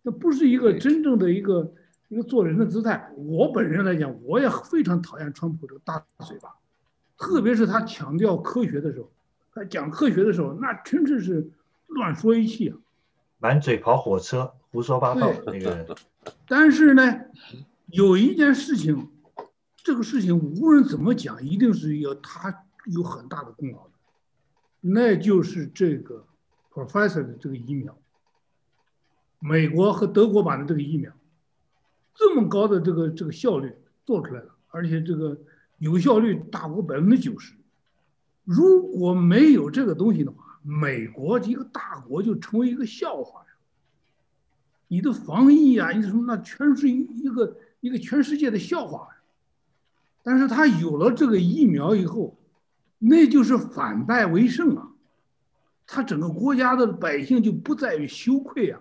[0.03, 1.73] 那不是一个真正的一个。
[2.09, 6.55] 一个做人的姿态，我本人来讲，我也非常讨厌川普这个大嘴巴，
[7.19, 9.11] 特别是他强调科学的时候，
[9.53, 11.51] 他讲科学的时候，那真的是
[11.89, 12.79] 乱说一气啊，
[13.39, 15.85] 满嘴跑火车，胡说八道那个人。
[16.47, 17.23] 但是呢，
[17.87, 19.09] 有一件事情，
[19.87, 23.93] 这个事情无论怎么讲，一定是要他有很大的功劳的，
[24.81, 26.27] 那就是这个
[26.73, 27.97] Professor 的这个疫苗，
[29.39, 31.13] 美国和德国版的这个疫苗。
[32.17, 35.39] 这么高的这个这个效率做出来了，而且这个
[35.79, 37.55] 有效率大过百分之九十。
[38.43, 43.47] 如果没有这个东西的话，美国一个大国就成为一个笑话呀。
[44.89, 49.11] 你的防疫啊，你什么那全是一一个一个全世界的笑话。
[50.27, 52.37] 但是他有了这个疫苗以后，
[52.99, 54.91] 那就是反败为胜啊。
[55.87, 58.81] 他整个国家的百姓就不再于羞愧啊。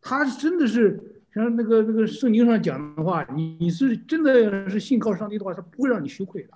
[0.00, 1.10] 他真的是。
[1.34, 6.50] 像那个那个圣经上讲的话，你是真的是信靠上帝的话，他不会让你羞愧的。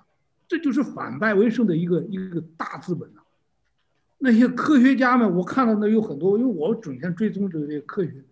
[0.47, 3.19] 这就是反败为胜的一个一个大资本呐。
[4.19, 8.23] 那些科学家们，我看到那有很多，因为我整天追踪这个科学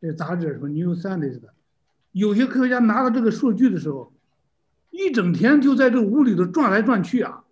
[0.00, 1.54] 这杂志，什么《New Scientist》的，
[2.10, 4.11] 有些科学家拿到这个数据的时候，
[4.92, 7.42] 一整天就在这屋里头转来转去啊，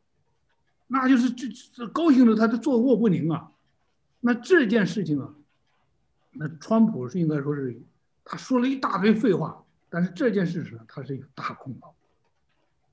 [0.86, 3.50] 那就是这这高兴的他都坐卧不宁啊。
[4.20, 5.34] 那这件事情啊，
[6.34, 7.82] 那川普是应该说是。
[8.22, 11.92] 他说了一大堆废话，但是这件事上他是有大功劳。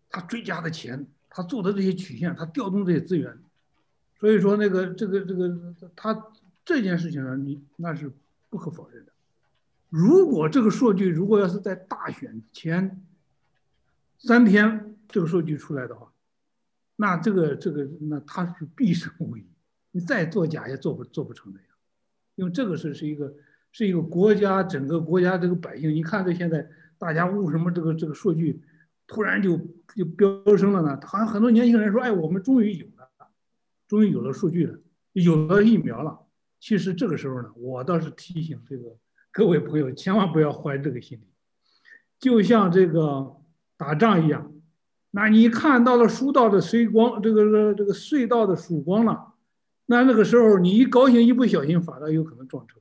[0.09, 3.37] 他追加的钱，他做的这些曲线，他调动这些资源，
[4.19, 5.55] 所以说那个这个这个
[5.95, 6.25] 他
[6.65, 8.11] 这件事情上，你那是
[8.49, 9.11] 不可否认的。
[9.89, 12.99] 如果这个数据如果要是在大选前
[14.19, 16.11] 三天这个数据出来的话，
[16.95, 19.45] 那这个这个那他是必胜无疑，
[19.91, 21.67] 你再作假也做不做不成的呀，
[22.35, 23.33] 因为这个是是一个。
[23.73, 28.59] 是一个国家，整个国家这个百姓，你看这现在大家为什么这个这个数据
[29.05, 29.55] 突然就
[29.93, 30.99] 就飙升了呢？
[31.05, 33.07] 好像很多年轻人说：“哎，我们终于有了，
[33.85, 34.79] 终于有了数据了，
[35.11, 36.17] 有了疫苗了。”
[36.59, 38.97] 其实这个时候呢，我倒是提醒这个
[39.31, 41.27] 各位朋友，千万不要怀这个心理，
[42.17, 43.35] 就像这个
[43.77, 44.51] 打仗一样，
[45.11, 49.33] 那你看到了隧道的曙光，这个这个隧道的曙光了，
[49.85, 52.79] 那那个时候你一高兴，一不小心反倒有可能撞车。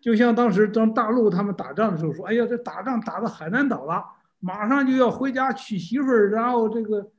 [0.00, 4.02] 就像当时当大陆他们打仗的时候说：“哎呀，这打仗打到海南岛了，
[4.38, 7.10] 马上就要回家娶媳妇儿，然后这个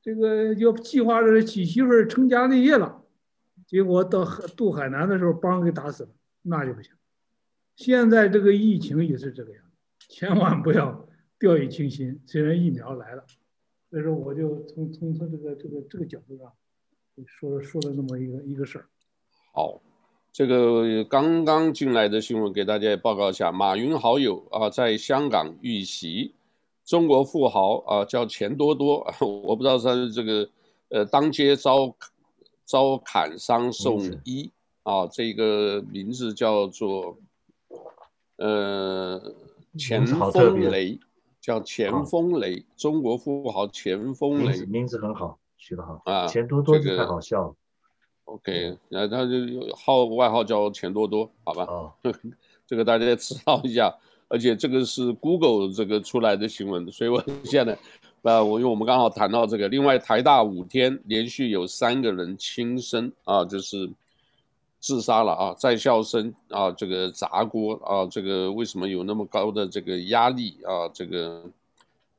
[0.00, 3.02] 这个要计划着娶媳妇儿成家立业了。”
[3.66, 4.24] 结果到
[4.56, 6.10] 渡海南的时候，把人给打死了，
[6.42, 6.92] 那就不行。
[7.76, 9.62] 现在这个疫情也是这个样，
[10.08, 11.06] 千万不要
[11.42, 12.20] 掉以轻心。
[12.26, 13.24] 虽然疫苗来了，
[13.90, 16.52] 所以说我就从从他这个这个这个角度上
[17.26, 18.86] 说了说了那么一个一个事儿。
[19.52, 19.82] 好。
[20.34, 26.32] 这个刚刚进来的新闻给大家也报告一下，马云好友啊在香港遇袭，
[26.86, 30.48] 中国富豪啊叫钱多多， 我不知道他是这个
[30.88, 31.94] 呃当街遭
[32.64, 34.50] 遭砍伤送医
[34.84, 37.18] 啊，这个名字叫做
[38.36, 39.34] 呃
[39.78, 40.98] 钱风雷，
[41.42, 47.54] 叫钱风雷，中国富豪钱风雷，名字，很好，取得好啊，钱多多就太好笑了。
[48.26, 51.64] OK，那他就号外号叫钱多多，好吧？
[51.64, 51.92] 哦，
[52.64, 53.92] 这个大家知道一下，
[54.28, 57.76] 而且这个是 Google 这个出来的新闻，所以我现在，
[58.22, 63.90] 啊，我因为我们刚好谈到这个，另外台大五天连续有三个人轻生啊，就是
[64.82, 70.86] 自杀了啊，在校生啊，这个砸锅啊，这个为什么有那么高的这个压力啊？
[70.92, 71.44] 这个，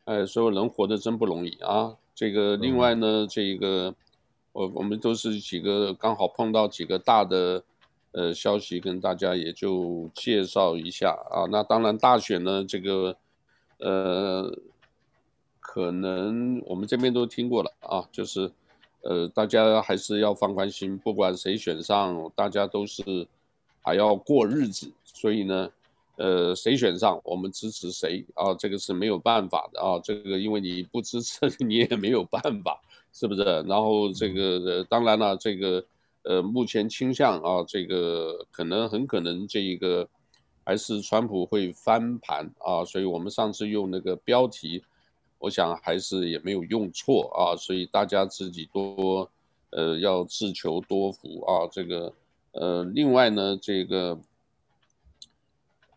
[0.06, 1.96] 哎，所有人活得真不容易啊。
[2.16, 3.94] 这个另外呢，这个。
[4.54, 7.64] 我我们都是几个刚好碰到几个大的
[8.12, 11.50] 呃消息，跟大家也就介绍一下啊。
[11.50, 13.18] 那当然大选呢，这个
[13.80, 14.56] 呃，
[15.60, 18.52] 可能我们这边都听过了啊，就是
[19.04, 23.28] 呃，大家还是要放宽心，不管谁选上，大家都是
[23.82, 25.70] 还要过日子，所以呢。
[26.16, 28.54] 呃，谁选上，我们支持谁啊？
[28.54, 30.00] 这个是没有办法的啊。
[30.00, 32.80] 这个因为你不支持， 你也没有办法，
[33.12, 33.42] 是不是？
[33.68, 35.84] 然后这个呃，当然了，这个
[36.22, 40.08] 呃，目前倾向啊，这个可能很可能这一个
[40.64, 42.86] 还是川普会翻盘啊。
[42.86, 44.84] 所以我们上次用那个标题，
[45.44, 47.56] 我想还是也没有用错啊。
[47.56, 49.30] 所以大家自己多
[49.72, 51.68] 呃要自求多福啊。
[51.72, 52.14] 这个
[52.54, 54.18] 呃，另外呢，这个。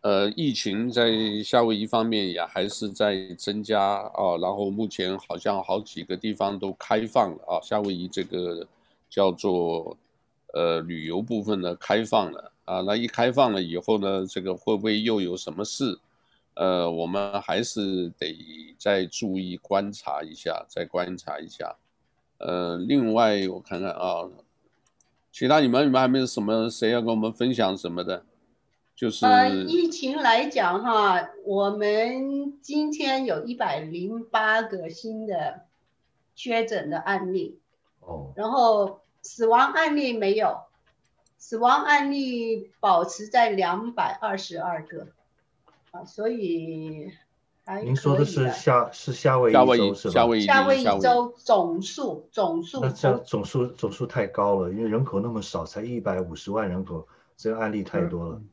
[0.01, 1.11] 呃，疫情在
[1.43, 8.65] 夏威夷方面也还是在增加啊，然后目前好像好几个地方都开放了啊，夏威夷这个
[9.09, 9.97] 叫做
[10.53, 15.99] 呃旅游部分呢开放了啊，那一开放了以后呢，这个会不会又有什么事？
[16.57, 21.75] 呃，我们还是得再注意观察一下，再观察一下。
[22.39, 24.27] 呃，另外我看看啊，
[25.31, 28.25] 其他你们你们还没有什么谁要跟我们分享什么的？
[28.95, 35.65] 就是呃，疫情来讲哈，我们今天有一百零八个新的
[36.35, 37.59] 确诊的案例，
[37.99, 40.61] 哦，然后死亡案例没有，
[41.37, 45.07] 死亡案例保持在两百二十二个，
[45.97, 47.11] 啊，所以
[47.65, 50.13] 还您说的是夏是夏威夷州是吧？
[50.13, 58.35] 夏威夷夏威夷州总数总数，那这样总数总数太高了，因为人口那么少，才一百五十万人口，这个案例太多了。
[58.35, 58.47] 嗯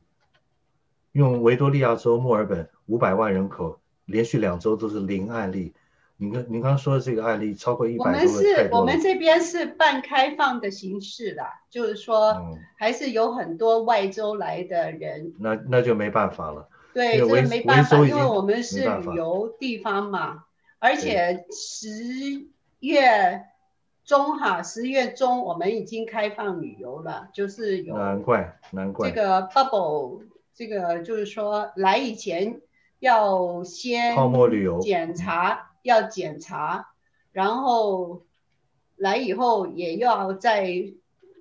[1.11, 5.73] 用维多利亚州墨尔本五百万人口，连续两周都是零案例。
[6.17, 15.27] 您刚您刚刚说的这个案例超过一百多，我们是，我们这边是半开放的形式的，就是说，还是有很多外州来的人。
[15.27, 16.67] 嗯、那那就没办法了。
[16.95, 20.45] 对，这个没办法，因为我们是旅游地方嘛，
[20.79, 22.47] 而且十
[22.79, 23.43] 月
[24.05, 30.23] 中哈，十月中我们已经开放旅游了，就是有难怪难怪这个 bubble。
[30.57, 32.61] 这个就是说，来以前
[32.99, 36.93] 要先泡沫旅游检查，要检查，
[37.33, 38.21] 然后
[38.95, 40.93] 来以后也要再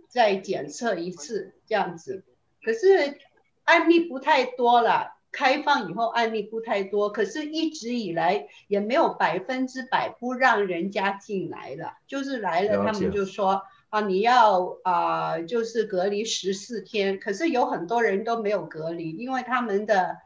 [0.09, 2.25] 再检测一次这样子。
[2.61, 3.21] 可是
[3.63, 13.63] 案例不太多了，开放以后案例不太多，可是一直以来也没有百分之百不让人家进来了，就是来了他们就说。
[13.91, 20.17] 啊，你要啊、呃，就是隔离十四天，可是有很多人都没有隔离，因为他们的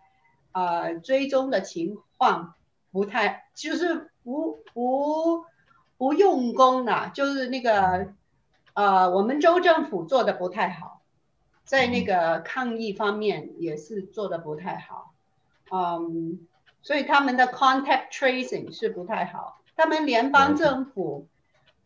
[0.53, 2.55] 啊、呃、追踪的情况
[2.91, 5.45] 不太，就是不不
[5.99, 7.83] 不用功了，就是那个
[8.73, 10.98] 啊、呃，我们州政府做的不太好，
[11.69, 15.15] 在那个抗疫方面也是做的不太好，
[15.71, 16.41] 嗯，
[16.83, 21.29] 所以他们的 contact tracing 是不太好，他们联邦政府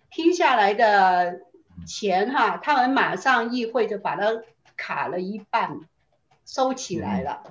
[0.09, 1.43] 批下来的。
[1.85, 4.43] 钱哈，他们马上议会就把它
[4.77, 5.81] 卡了一半，
[6.45, 7.43] 收起来了。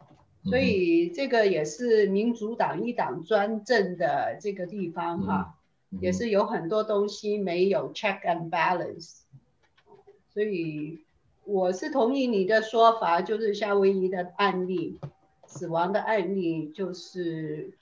[0.00, 5.54] 嗯、所以这个也是民主党一党专政的这个地方哈，
[6.00, 9.20] 也是有很多东西没有 check and balance。
[10.32, 11.04] 所以
[11.48, 15.00] 我是同意你的说法，就是夏威夷的案例，
[15.46, 17.72] 死亡的案例就是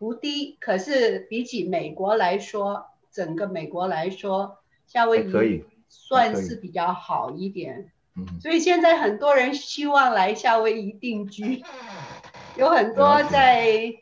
[0.00, 4.58] 不低，可是比起美国来说，整个美国来说。
[4.88, 7.92] 夏威夷算是比较好一点，
[8.40, 11.62] 所以现在很多人希望来夏威夷定居，
[12.58, 13.94] 有很多在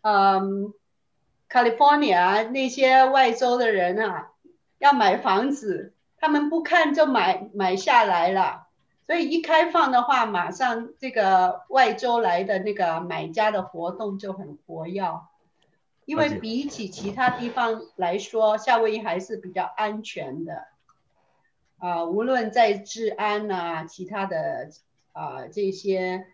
[0.00, 0.72] 嗯
[1.48, 4.32] California 那些外州的人啊，
[4.78, 8.68] 要买房子，他们不看就买买下来了，
[9.06, 15.02] 所以一开放的话，马上这个外州来的那个买家的活动就很活跃。
[16.06, 20.66] 因为比起其他地方来说，夏威夷还是比较安全的，
[21.78, 24.70] 啊、呃，无论在治安啊，其他的
[25.12, 26.26] 啊、呃、这些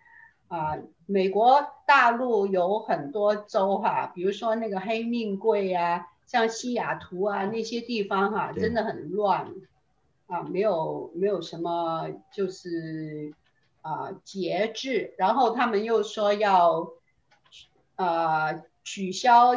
[0.48, 9.52] 啊、呃，美国大陆有很多州哈，比如说那个黑命贵啊，像西雅图啊那些地方哈，真的很乱，
[10.26, 13.32] 啊，没有没有什么就是
[13.82, 16.92] 啊节制，然后他们又说要
[17.96, 18.46] 啊。
[18.46, 19.52] 呃取消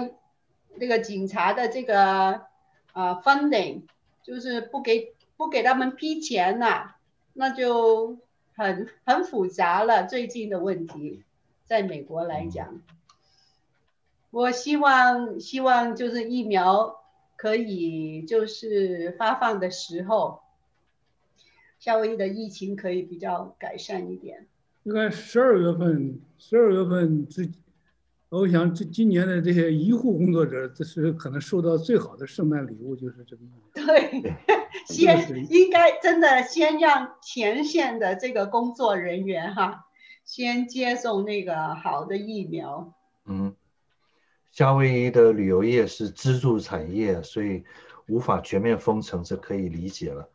[0.78, 2.42] 那个警察的这个
[2.94, 3.84] 啊 funding，
[4.24, 6.96] 就是不给不给他们批钱了，
[7.34, 8.18] 那就
[8.56, 10.08] 很很复杂了。
[10.08, 11.24] 最近的问题，
[11.64, 12.82] 在美国来讲，
[14.32, 17.00] 我希望希望就是疫苗
[17.36, 20.42] 可以就是发放的时候，
[21.80, 24.46] 夏威夷的疫情可以比较改善一点。
[24.84, 27.50] 应该十二月份，十二月份之。
[28.30, 33.42] 我想这今年的这些医护工作者，这是可能收到最好的圣诞礼物，就是这个。
[33.74, 34.36] 对，
[34.86, 39.88] 先应该真的先让前线的这个工作人员哈，
[40.26, 42.94] 先接种那个好的疫苗。
[43.26, 43.56] 嗯，
[44.52, 47.64] 夏威夷的旅游业是支柱产业，所以
[48.08, 50.30] 无法全面封城，这可以理解了。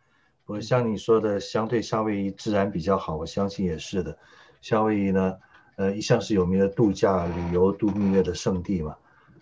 [0.46, 4.18] 我像你说的，相对夏威夷治安比较好，我相信也是的。
[4.60, 5.38] 夏威夷呢？
[5.76, 8.96] 呃，一向是有名的度假旅游度蜜月的圣地嘛。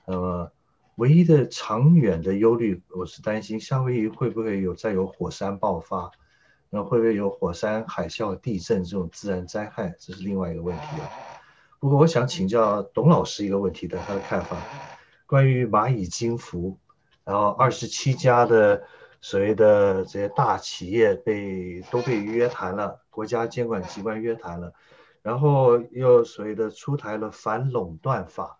[0.07, 0.51] 那么，
[0.95, 6.11] 唯一的长远的忧虑，我是担心夏威夷会不会有再有火山爆发，
[6.71, 9.95] 那会不会有火山、海啸、地震这种自然灾害？
[9.99, 11.11] 这是另外一个问题了。
[11.81, 14.57] 不过，我想请教董老师一个问题的他的看法，
[15.27, 16.79] 关于蚂蚁金服，
[17.25, 18.85] 然后二十七家的
[19.23, 24.75] 所谓的这些大企业被都被约谈了，国家监管机关约谈了。
[25.23, 28.59] 然后又所谓的出台了反垄断法，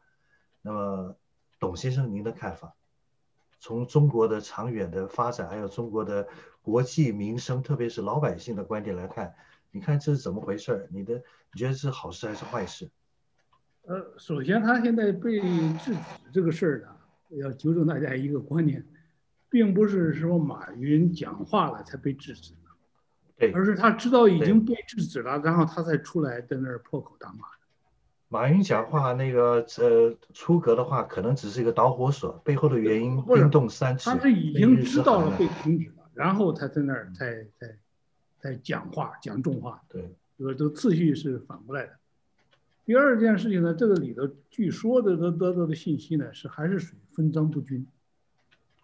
[0.63, 1.17] 那么
[1.59, 2.75] 董先生您的看法？
[3.59, 6.29] 从中国的长远的发展，还有中国的
[6.63, 9.35] 国计民生，特别是老百姓的观点来看，
[9.73, 10.89] 你看这是怎么回事？
[10.93, 11.15] 你的
[11.53, 12.89] 你觉得是好事还是坏事？
[13.83, 15.97] 呃，首先他现在被制止
[16.33, 16.89] 这个事儿呢，
[17.41, 18.87] 要纠正大家一个观念，
[19.53, 22.55] 并不是说马云讲话了才被制止。
[23.37, 27.45] 对而是他知道已经被制止了，然后他才出来在那儿破口大骂。
[28.29, 34.09] 马云讲话那个呃出格的话，可能只是一个导火索，背后的原因冰冻三尺。
[34.09, 37.77] 他是已经知道了被停止了，然后他在那儿才才
[38.39, 39.83] 才讲话讲重话。
[39.89, 41.93] 对，这个这个次序是反过来的。
[42.85, 47.85] 第二件事情呢，这个里头据说的得得到的信息呢，是还是属于分赃不均。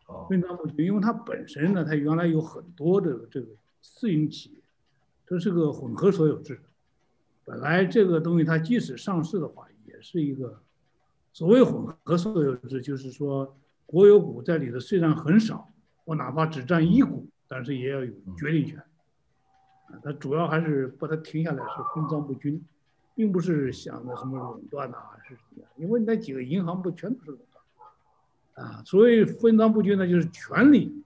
[0.08, 3.46] 哦，分赃不均，因为它本身呢，它原来有很多的这个。
[3.80, 4.56] 私营企业，
[5.24, 6.60] 这是个混合所有制。
[7.44, 10.60] 本来这个东西它即使上市的话，也是一个
[11.32, 13.56] 所谓混合所有制，就是说
[13.86, 15.70] 国有股在里头虽然很少，
[16.04, 18.76] 我哪怕只占一股，但是也要有决定权。
[19.86, 22.60] 啊，它主要还是把它停下来是分赃不均，
[23.14, 25.62] 并不是想的什么垄断呐，是什么？
[25.76, 27.47] 因为那几个银行不全都是垄断
[28.58, 28.82] 啊？
[28.84, 31.04] 所谓分赃不均呢，就是权力。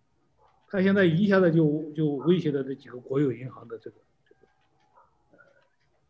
[0.68, 3.96] 他现在一下子就就威胁了这几个国有银行的这个
[4.26, 4.40] 这个
[5.32, 5.38] 呃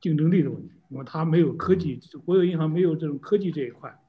[0.01, 4.01] 竞争力的问题，因为他没有科技，国有银行没有这种科技这一块，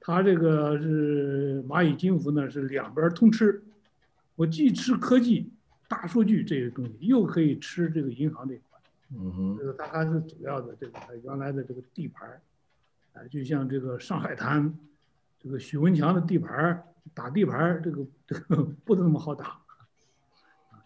[0.00, 3.62] 他这个是蚂蚁金服呢是两边通吃，
[4.34, 5.52] 我既吃科技、
[5.86, 8.80] 大数据这些东西，又可以吃这个银行这一块，
[9.16, 12.28] 嗯哼，这个它还是主要的这个原来的这个地盘
[13.12, 14.76] 啊，就像这个上海滩，
[15.44, 16.82] 这个许文强的地盘
[17.14, 19.60] 打地盘这个这个不那么好打。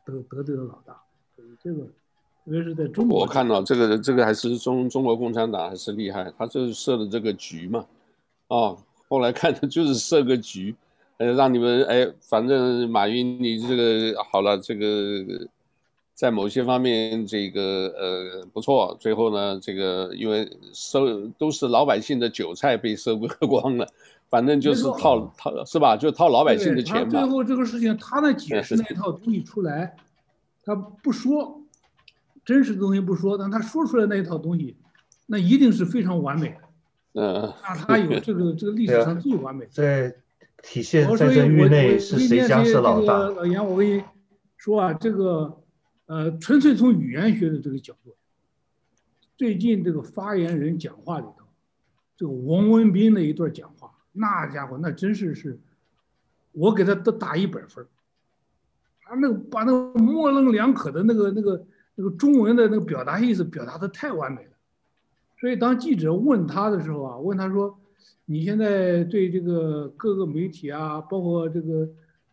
[0.04, 0.98] 得得罪了老大，
[1.36, 7.84] 所以这个特别是在中国，我看到这个这个还是中中国共产党还是厉害，他就是设的这个局嘛，
[8.46, 8.74] 啊，
[9.06, 10.74] 后来看的就是设个局，
[11.18, 15.46] 呃，让你们哎，反正马云你这个好了，这个
[16.18, 23.86] 在某些方面这个呃不错，最后呢这个因为收都是老百姓的韭菜被收割 光了。
[24.28, 25.96] 反正就是套套是吧？
[25.96, 27.08] 就套老百姓的钱嘛。
[27.08, 29.94] 最后这个事情，他那解释那一套东西出来，
[30.64, 31.62] 他不说
[32.44, 34.74] 真实的东西不说，但他说出来那一套东西，
[35.26, 37.22] 那一定是非常完美的。
[37.22, 37.54] 嗯。
[37.62, 39.70] 那他有这个这个历 史上最完美的。
[39.70, 40.12] 在
[40.64, 43.16] 体现在这域内是谁家是老大？
[43.28, 44.02] 老杨，我跟你
[44.56, 45.56] 说啊，这个
[46.08, 48.16] 呃，纯粹从语言学的这个角度，
[49.36, 51.44] 最近这个发言人讲话里头，
[52.16, 53.92] 这个王文斌的一段讲话。
[54.12, 55.60] 那家伙，那真是是，
[56.52, 57.86] 我给他都打一百分。
[59.02, 64.52] 他那个把那个模棱两可的那个那个那个中文的那个表达意思表达的太完美了。
[65.38, 67.78] 所以当记者问他的时候啊，问他说
[68.24, 71.86] ：“你现在对这个各个媒体啊，包括这个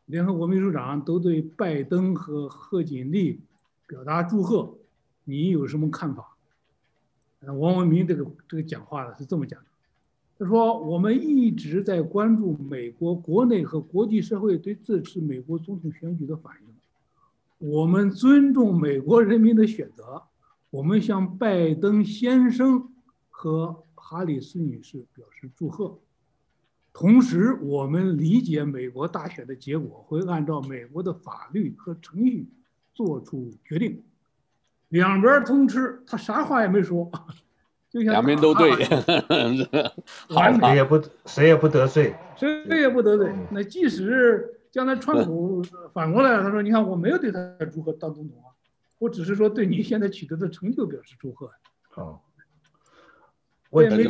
[0.06, 3.42] 联合国秘书长都对拜登和贺锦丽
[3.88, 4.78] 表达祝贺，
[5.24, 6.36] 你有什么看法？”
[7.42, 9.68] 王文明这个这个讲话呢是这么讲的。
[10.38, 17.70] 他说：“我们一直在关注美国国内和国际社会对这次美国总统选举的反应。
[17.70, 20.24] 我们尊重美国人民的选择。
[20.72, 22.92] 我们向拜登先生
[23.30, 25.98] 和哈里斯女士表示祝贺。
[26.92, 32.48] 同时，我们理解美国大选的结果会按照美国的法律和程序
[32.96, 34.04] 做出决定。
[34.88, 37.12] 两边通吃，他啥话也没说。”
[37.88, 38.72] 就像两边都对，
[40.28, 43.34] 谁也不谁也不得罪，谁也不得罪。
[43.52, 47.40] 那即使将来川普反过来，他说：“你看，我没有对他
[47.72, 48.52] 祝贺当总统啊，
[49.00, 51.50] 我只是说对你现在取得的成就表示祝贺。”
[51.90, 52.22] 好，
[53.70, 54.08] 问题，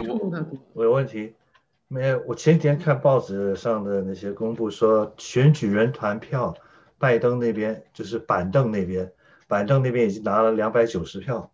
[0.73, 1.35] 我有问题。
[1.87, 6.55] 没有，我前几天看报纸上的那些公布说，选举人团票，
[6.97, 9.11] 拜登那边就是板凳那边，
[9.47, 11.51] 板凳那边已经拿了两百九十票。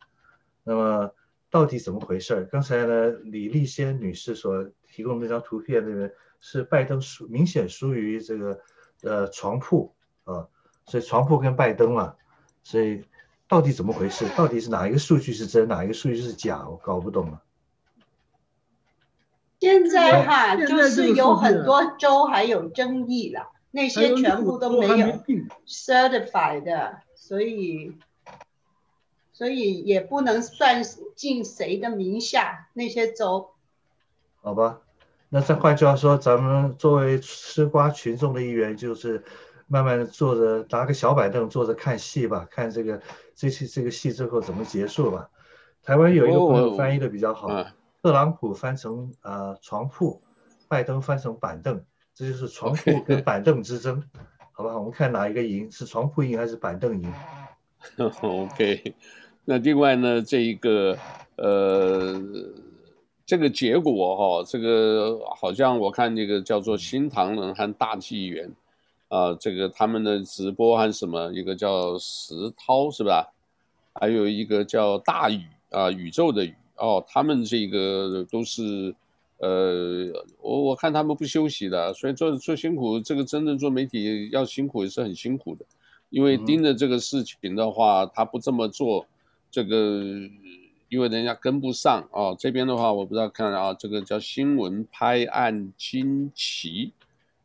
[0.63, 1.11] 那么
[1.49, 2.47] 到底怎么回事？
[2.51, 8.59] 刚才呢，李立先女士所提供的那张图片，那边是拜登输，明显输于这个
[9.01, 10.47] 呃床铺啊，
[10.85, 12.15] 所以床铺跟拜登啊，
[12.63, 13.03] 所以
[13.47, 14.25] 到底怎么回事？
[14.37, 16.67] 到底是哪一个数据是真，哪一个数据是假？
[16.69, 17.41] 我搞不懂了。
[19.59, 25.07] 现在哈，就是有很多州还有争议了，那些全部都没有
[25.65, 27.97] certified 的，所以
[29.33, 30.83] 所以也不能算
[31.15, 32.69] 进谁的名下。
[32.73, 33.51] 那些州，
[34.41, 34.81] 好吧，
[35.29, 39.23] 那再换句话说，咱们作为吃瓜群众的一员，就是
[39.67, 43.01] 慢慢的坐着，拿个小板凳坐着看戏吧，看这个
[43.35, 45.29] 这期这个戏最后怎么结束吧。
[45.83, 47.47] 台湾有一个朋友翻译的比较好。
[47.47, 47.65] 哦
[48.03, 50.19] 特朗普翻成呃床铺，
[50.67, 54.03] 拜登翻成板凳，这就是床铺跟板凳之争，
[54.51, 54.77] 好吧？
[54.77, 57.13] 我们看哪一个赢，是床铺赢还是板凳赢？
[58.21, 58.93] OK，
[59.45, 60.97] 那另外呢，这一个
[61.37, 62.21] 呃
[63.25, 68.51] 这个结果哈、哦，这个好像我看这个叫做新唐人和大纪元
[69.07, 73.33] 啊、呃，这个他们的直播和什么一个叫石涛是吧？
[73.93, 76.53] 还有一个叫大宇啊、呃，宇宙的宇。
[76.77, 78.95] 哦，他们这个都是，
[79.41, 80.05] 呃，
[80.39, 85.65] 我我看他们不休息的，所以做做辛苦，这个真正做媒体要辛苦也是很辛苦的，
[86.11, 89.07] 因为盯着这个事情的话，他不这么做，
[89.49, 90.03] 这个
[90.89, 92.35] 因为人家跟不上啊。
[92.37, 96.91] 这边的话，我不知道看啊，这个叫新闻拍案惊奇，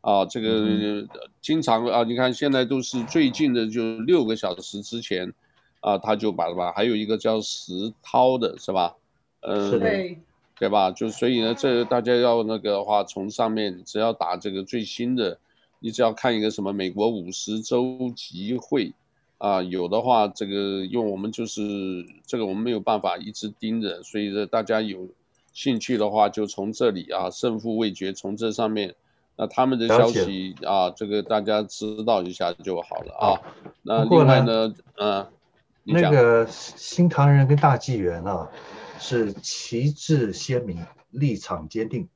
[0.01, 1.07] 啊，这个
[1.41, 5.33] 经常啊，你看现在都是最近的，就六个小时之前，
[5.79, 8.95] 啊，他就把了吧，还有一个叫石涛的是吧？
[9.41, 10.19] 嗯，对，
[10.59, 10.89] 对吧？
[10.89, 15.37] 就所以呢，这大家要那个的话，从上面只要打这个最新的，
[15.79, 18.91] 你只要看一个什么美国五十州集会
[19.37, 21.61] 啊，有的话，这个用我们就是
[22.25, 25.07] 这个我们没有办法一直盯着，所以说大家有
[25.53, 28.95] 兴趣的话，就从这里啊，胜负未决，从这上面，
[29.35, 33.39] 那他们的消息啊，这个大家知道一下就好了啊。
[33.83, 35.27] 那另外呢，嗯，
[35.83, 38.49] 那个新唐人跟大纪元啊。
[38.99, 42.07] 是旗帜鲜明，立场坚定，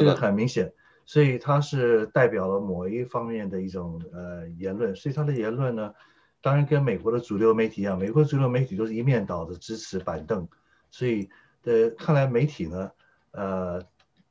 [0.00, 0.72] 这个很明显，
[1.04, 5.92] 所以他是代表了某一方面的一种呃言论，所以他的言论呢，
[6.40, 10.48] 当然跟美国的主流媒体一样，美国主流媒体都是一面倒的支持板凳，
[10.90, 11.28] 所以
[11.62, 12.90] 的看来媒体呢，
[13.32, 13.82] 呃，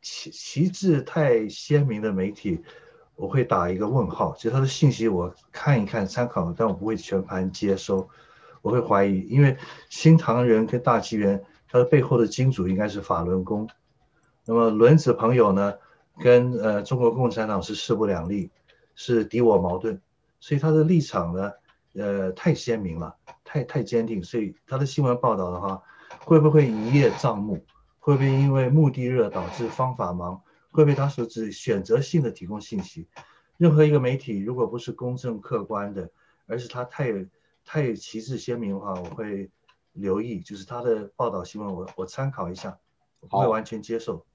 [0.01, 2.61] 旗旗帜太鲜明的媒体，
[3.15, 8.09] 我会打一个问号，其实他的信息我看一看参考，但我不会全盘接收，
[8.61, 9.57] 我会怀疑，因为
[9.89, 11.43] 新唐人跟大纪元。
[11.71, 13.69] 他的背后的金主应该是法轮功，
[14.43, 15.75] 那么轮子朋友呢，
[16.19, 18.49] 跟呃中国共产党是势不两立，
[18.95, 20.01] 是敌我矛盾，
[20.39, 21.51] 所以他的立场呢，
[21.93, 25.83] 呃太鲜明了，太太坚定，所以他的新闻报道的话，
[26.25, 27.63] 会不会一叶障目？
[27.99, 30.39] 会不会因为目的热导致方法盲？
[30.71, 33.07] 会不会他所只选择性的提供信息？
[33.57, 36.09] 任何一个媒体如果不是公正客观的，
[36.47, 37.27] 而是他太
[37.63, 39.51] 太旗帜鲜明的话，我会。
[39.99, 42.77] 留意，就是他的报道新闻，我我参考一下，
[43.19, 44.25] 我不会完全接受。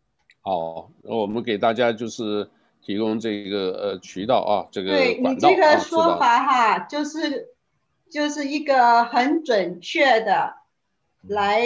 [0.41, 2.51] 好，那我们给大家就是
[2.83, 7.49] 提供这个呃渠道啊，这个对你这个说法哈，就是
[8.11, 10.55] 就是一个很准确的
[11.23, 11.63] 来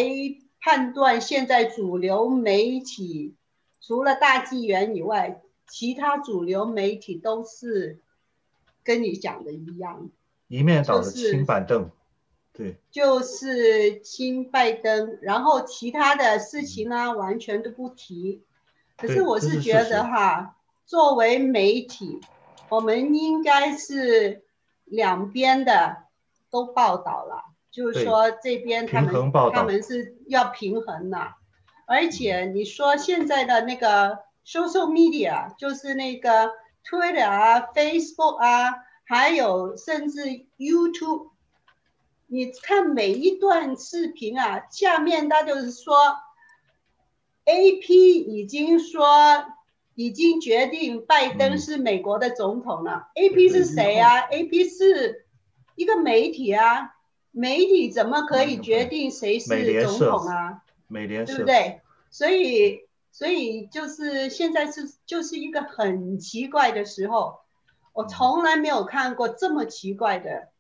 [0.61, 3.34] 判断现在主流媒体
[3.80, 8.01] 除了大纪元以外，其他主流媒体都是
[8.84, 10.09] 跟你讲的一样，
[10.46, 11.90] 一面倒的青板凳。
[12.59, 18.42] 对，就是亲拜登，然后其他的事情呢，完全都不提。
[18.96, 22.18] 可是我是觉得哈，作为媒体，
[22.68, 24.42] 我们应该是
[24.84, 25.98] 两边的
[26.50, 29.14] 都报道了，就是说这边他们
[29.52, 31.34] 他们是要平衡的。
[31.86, 36.50] 而且你说现在的那个 social media，就是那个
[36.84, 40.24] Twitter 啊、Facebook 啊，还有甚至
[40.59, 41.28] YouTube。
[42.31, 45.95] 你看每一段视频啊，下面他就是说
[47.47, 49.07] ，AP 已经说
[49.95, 53.09] 已经决定拜登是美国的总统了。
[53.14, 55.26] 嗯、AP 是谁啊？AP 是
[55.74, 56.97] 一个媒体啊，
[57.31, 60.62] 媒体怎么可以决定谁是总统啊？
[60.87, 61.81] 美联社，对不对？
[62.11, 67.41] 所以，所以就是现在是就是一个很奇怪的时候，
[67.95, 70.51] 我从来没有看过这么奇怪的。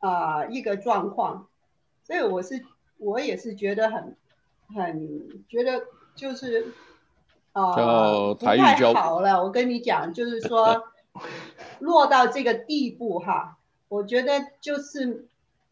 [0.00, 1.46] 啊、呃，一个状况，
[2.02, 2.64] 所以我是
[2.98, 4.16] 我也是觉得很
[4.74, 5.84] 很觉得
[6.14, 6.74] 就是
[7.52, 9.42] 呃，不太好了。
[9.42, 10.84] 我跟你讲，就是说
[11.78, 15.26] 落到这个地步哈，我觉得就是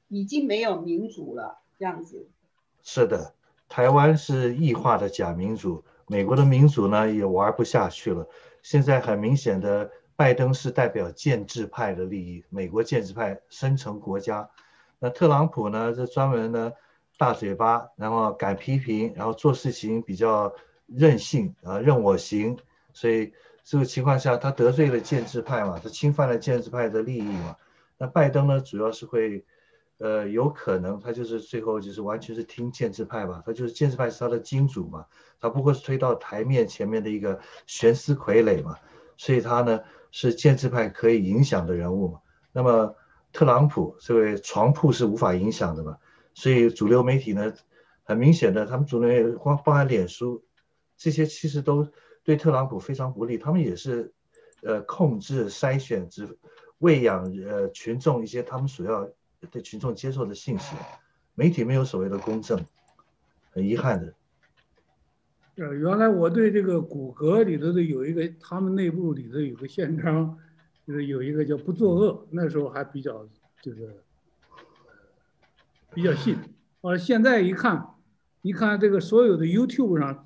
[0.08, 2.28] 已经没有民主了，这样子。
[2.82, 3.34] 是的，
[3.68, 8.26] 台湾是异化的假民主，美国的民主呢也玩不下去了。
[8.62, 14.50] 现在很明显的，拜登是代表建制派的利益，美国建制派生成国家。
[14.98, 16.72] 那特朗普呢，是专门呢
[17.16, 20.52] 大嘴巴，然后敢批评，然后做事情比较。
[20.90, 22.56] 任性啊，任我行，
[22.94, 27.56] 所以这个情况下，他得罪了建制派嘛，他侵犯了建制派的利益嘛。
[27.98, 29.44] 那拜登呢，主要是会，
[29.98, 35.04] 呃，有可能他就是最后就是完全是听建制派吧，他就是建制派是他的金主嘛，
[35.38, 38.78] 他不会是推到台面前面的一个悬丝傀儡嘛，
[39.18, 42.20] 所以他呢是建制派可以影响的人物嘛。
[42.52, 42.96] 那么
[43.34, 45.98] 特朗普这位床铺是无法影响的嘛，
[46.32, 47.52] 所以主流媒体呢，
[48.04, 50.42] 很明显的，他们主流媒体光包含脸书。
[50.96, 51.86] 这些其实都
[52.24, 54.12] 对特朗普非常不利，他们也是，
[54.62, 56.36] 呃，控制、筛选、只
[56.78, 59.08] 喂养呃群众一些他们所要
[59.50, 60.74] 对群众接受的信息，
[61.34, 62.64] 媒体没有所谓的公正，
[63.52, 64.12] 很遗憾的。
[65.58, 70.38] 呃，原来我对这个谷歌里头的有一个，他们内部里头有个宪章，
[70.86, 73.26] 就是有一个叫不作恶，那时候还比较
[73.60, 73.90] 就是
[75.92, 76.36] 比较信，
[76.80, 77.88] 而现在一看，
[78.42, 80.24] 一看这个所有的 YouTube 上。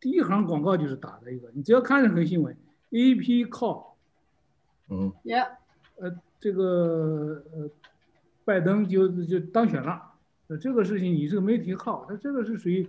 [0.00, 2.54] 第一行广告就是打的一个，你只要看任何新闻
[2.90, 3.92] ，AP call，
[4.90, 5.48] 嗯，Yeah，
[5.96, 7.70] 呃，这个呃，
[8.44, 10.02] 拜登就就当选了，
[10.48, 12.86] 呃，这个事情你这个媒体靠，他这个是属于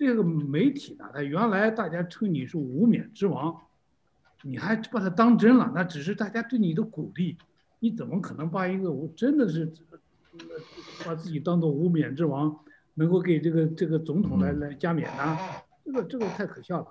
[0.00, 3.54] 这个媒体呢，他原来大家称你是无冕之王，
[4.42, 7.36] 你还把他当真了，那只是大家对你的鼓励，
[7.80, 9.70] 你怎么可能把一个我真的是
[11.04, 12.58] 把自己当做无冕之王，
[12.94, 15.36] 能够给这个这个总统来来加冕呢？
[15.84, 16.86] 这个这个太可笑了，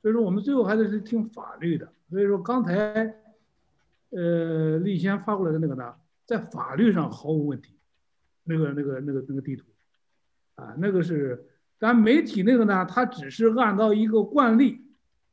[0.00, 1.92] 所以说我们最后还得是听法律的。
[2.08, 3.16] 所以说刚才，
[4.10, 5.92] 呃，立先发过来的那个呢，
[6.24, 7.74] 在法律上毫无问题，
[8.44, 9.64] 那个那个那个那个地图，
[10.54, 11.44] 啊，那个是，
[11.78, 14.82] 但媒体那个呢，它只是按照一个惯例，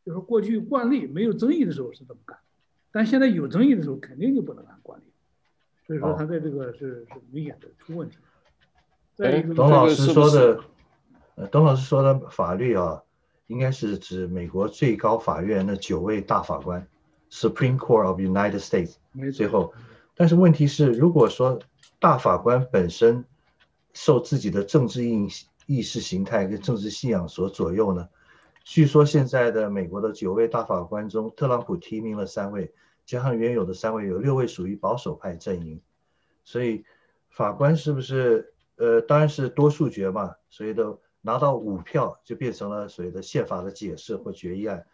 [0.06, 2.38] 就是过去惯例没有争议的时候是这么干，
[2.92, 5.04] 但现在有争议的时候肯定就不能按惯例，
[5.88, 8.18] 所以说他在这个是是明显的出问题。
[9.18, 10.60] 哎，董老师说的。
[11.50, 13.02] 董老师说的法律啊，
[13.48, 16.86] 应该是指美国最高法院那九位大法官
[17.32, 18.98] ，Supreme Court of United States。
[19.32, 19.74] 最后，
[20.14, 21.60] 但是问题是，如果说
[22.00, 23.26] 大法官本身
[23.94, 25.28] 受自己的政治意
[25.72, 28.10] 意识形态跟政治信仰所左右呢？
[28.64, 32.74] 据说现在的美国的九位大法官中，特朗普提名了三位，
[33.06, 35.82] 加上原有的三位，有六位属于保守派阵营。
[36.44, 36.84] 所以
[37.30, 40.98] 法官是不是呃，当然是多数决嘛，所以的。
[41.24, 44.88] 拿到五票就变成了所谓的宪法的解释或决议案，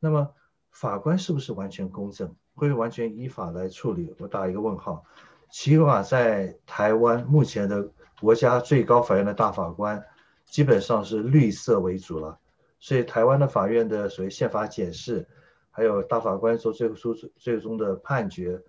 [0.00, 0.34] 那么
[0.72, 4.12] 法官是不是完全公正，会完全依法来处理？
[4.18, 5.04] 我打一个问号。
[5.50, 10.04] 起码在台湾目前的国家最高法院的大法官
[10.48, 12.38] 基本上是绿色为主了，
[12.80, 15.28] 所以台湾的法院的所谓宪法解释，
[15.70, 18.62] 还有大法官做最后出最终的判决，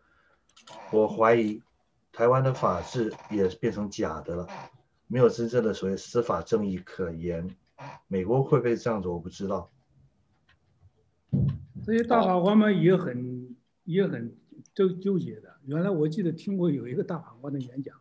[0.91, 1.61] 我怀疑
[2.11, 4.47] 台湾的法治也变成假的了。
[5.07, 7.55] 没有真正的所谓司法正义可言，
[8.07, 9.07] 美国会不会这样子？
[9.07, 9.71] 我不知道。
[11.85, 13.55] 这些大法官们也很
[13.85, 14.35] 也很
[14.75, 15.55] 纠纠结的。
[15.65, 17.95] 原来我记得听过有一个大法官的演讲，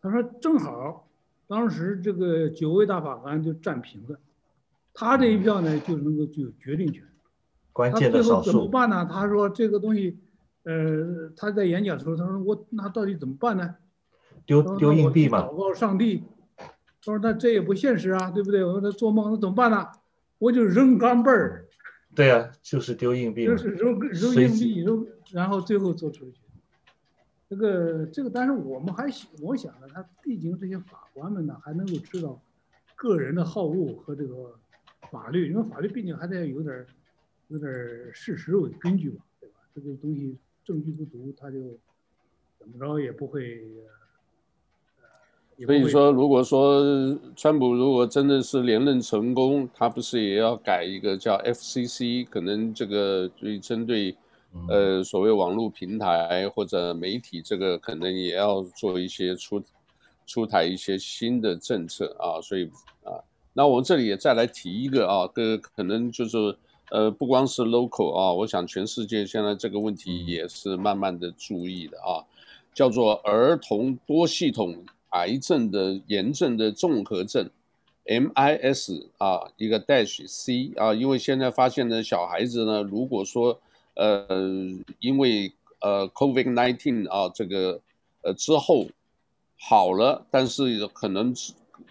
[0.00, 1.07] 他说正好
[1.48, 4.20] 当时这个九位大法官就占平了，
[4.94, 7.02] 他这一票呢就能够具有决定权。
[7.72, 8.36] 关键的少数。
[8.36, 9.08] 他最后怎么办呢？
[9.10, 10.18] 他说这个东西，
[10.62, 13.74] 呃，他在演讲的时候他说我那到底怎么办呢？
[14.46, 15.40] 丢丢硬币嘛。
[15.40, 16.22] 祷告上帝。
[17.00, 18.64] 他说：“那这也不现实啊，对不对？
[18.64, 19.86] 我说他做梦，那怎么办呢？
[20.38, 21.64] 我就扔钢镚儿。
[22.14, 23.46] 对啊，就是丢硬币。
[23.46, 26.47] 就是扔扔硬币，扔，然后最后做出决定。
[27.48, 32.40] 这个这个，但是我们还想，我想呢，他毕竟这些法官们呢，还能够知道
[32.94, 34.54] 个人的好恶和这个
[35.10, 36.86] 法律，因为法律毕竟还得有点
[37.48, 37.70] 有点
[38.12, 39.56] 事实为根据嘛，对吧？
[39.74, 41.58] 这个东西证据不足，他就
[42.58, 43.62] 怎么着也不会。”
[45.66, 52.24] 所以说，如果说川普如果真的是连任成功，他不是也要改一个叫 FCC？
[52.28, 54.16] 可能这个对针对
[54.68, 59.62] 呃所谓网络平台或者媒体，这个可能也要做一些出
[60.26, 62.40] 出台一些新的政策啊。
[62.40, 62.64] 所以
[63.04, 63.18] 啊，
[63.52, 66.56] 那我们这里也再来提一个啊，个可能就是
[66.90, 72.24] 呃不光是 local 啊，我想全世界现在这个问题也是慢慢的注意的啊，
[72.74, 74.84] 叫做儿童多系统。
[75.12, 77.48] 癌症的炎症的综合症
[78.04, 83.58] M I S 啊，一个 dash C 啊，因为现在发现呢，小孩子呢，如果说
[83.98, 84.26] 呃，
[85.00, 87.80] 因为呃 COVID nineteen 啊，这个
[88.22, 88.86] 呃之后
[89.58, 91.34] 好了，但是可能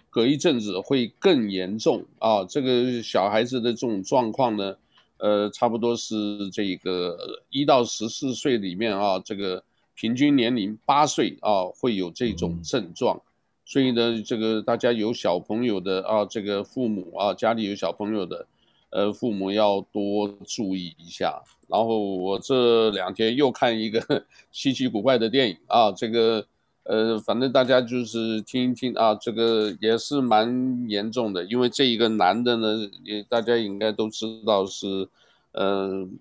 [0.08, 2.42] 隔一阵子会更严重啊。
[2.44, 4.76] 这个小孩子的这种状况呢，
[5.18, 9.62] 呃，差不多是这个一到十四岁里面啊，这个
[9.94, 13.20] 平均年龄八岁啊，会有这种症状。
[13.66, 18.46] 所以呢，这个大家有小朋友的啊，这个父母啊，家里有小朋友的，
[18.90, 21.42] 呃，父母要多注意一下。
[21.68, 26.46] 然后我这两天又看一个 稀奇古怪的电影啊，这个
[26.84, 35.06] 呃，反正大家就是听一听啊，这个也是蛮严重的，因为这一个男的呢，也大家应该都知道是，
[35.52, 36.18] 嗯、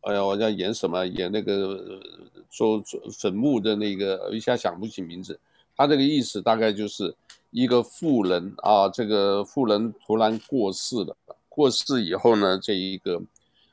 [0.00, 1.06] 呃，哎呀，我要演什么？
[1.06, 2.00] 演那个
[2.48, 5.38] 做做坟墓的那个，一下想不起名字。
[5.76, 7.14] 他这个意思大概就是
[7.50, 11.14] 一个妇人啊，这个妇人突然过世了，
[11.56, 13.22] 过世以后呢，这一个，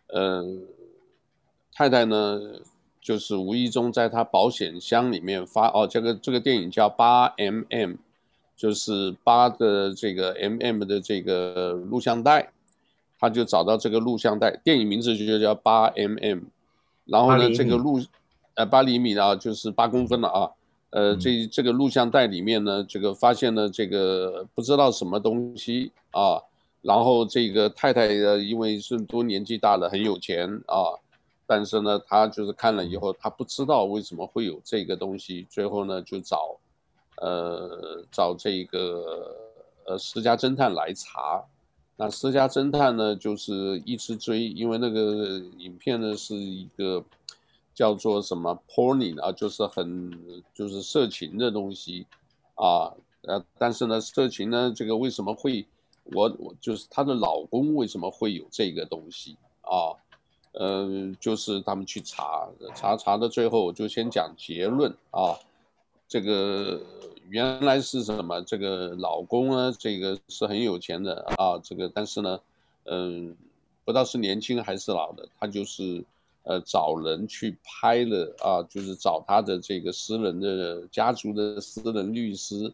[0.07, 0.41] 呃，
[1.73, 2.39] 太太呢，
[3.01, 7.97] 就是无意中在他保险箱里面发哦，这个这个电影叫八 mm，
[8.55, 12.53] 就是八的这个 mm 的这个录像带，
[13.19, 16.43] 他就找到这个录像带，电影名字就叫八 mm，
[17.03, 17.99] 然后呢，这个录，
[18.53, 20.49] 呃，八厘米啊，就是八公分了啊。
[20.91, 26.39] 呃，这这个录像带里面呢，这个发现了这个不知道什么东西啊，
[26.83, 30.93] 然后这个太太呃，因为是都年纪大了，很有钱啊，
[31.47, 36.55] 但是呢，她就是看了以后，她不知道为什么会有这个东西，最后呢就找，
[37.17, 39.35] 呃，找这个
[39.85, 41.43] 呃私家侦探来查，
[41.95, 47.03] 那私家侦探呢就是一直追，因为那个影片呢是一个。
[47.75, 50.11] 叫做什么 porn 啊，就是很
[50.53, 52.05] 就是色情的东西
[52.53, 55.65] 啊，呃，但是呢，色情呢，这个为什么会
[56.03, 59.95] 我我就是她的老公为什么会有这个东西啊？
[60.53, 65.37] 嗯、就是他们去查查查的最后，我就先讲结论啊，
[66.07, 66.79] 这个
[67.29, 68.41] 原来是什么？
[68.41, 72.39] 这个老公呢，这个是很有钱的啊，这个但是呢，
[72.85, 73.35] 嗯，
[73.83, 76.03] 不知道是年轻还是老的，他就是。
[76.45, 82.69] 呃，找人去拍了啊，就是找他的这个私人的家族的私人律师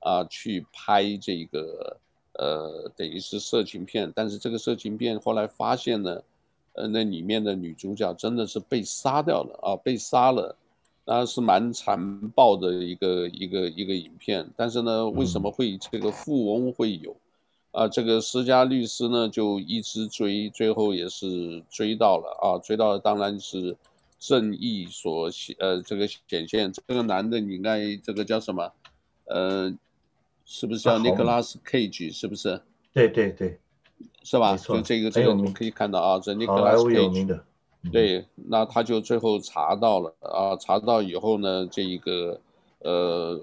[0.00, 1.96] 啊，去拍这个
[2.38, 4.12] 呃，等于是色情片。
[4.14, 6.22] 但是这个色情片后来发现呢，
[6.74, 10.56] 呃，那里面的女主角真的是被杀掉了啊，被杀了，
[11.04, 14.48] 那是蛮残暴的一个一个一个影片。
[14.56, 17.16] 但是呢，为什么会这个富翁会有？
[17.72, 23.76] 啊，这个私家律师呢，就一直追，最后也是追到了啊，追到了，当然是
[24.18, 26.72] 正义所显，呃，这个显现。
[26.72, 28.72] 这个男的，你应该这个叫什么？
[29.26, 29.70] 呃，
[30.46, 32.10] 是不是叫尼克拉斯·凯奇？
[32.10, 32.58] 是不是？
[32.94, 33.60] 对对对，
[34.22, 34.56] 是吧？
[34.56, 37.28] 就这个这个，你们可以看到啊，这尼克拉斯·凯奇。
[37.92, 42.40] 对，那他就最后查到了啊，查到以后呢，这一个
[42.78, 43.38] 呃，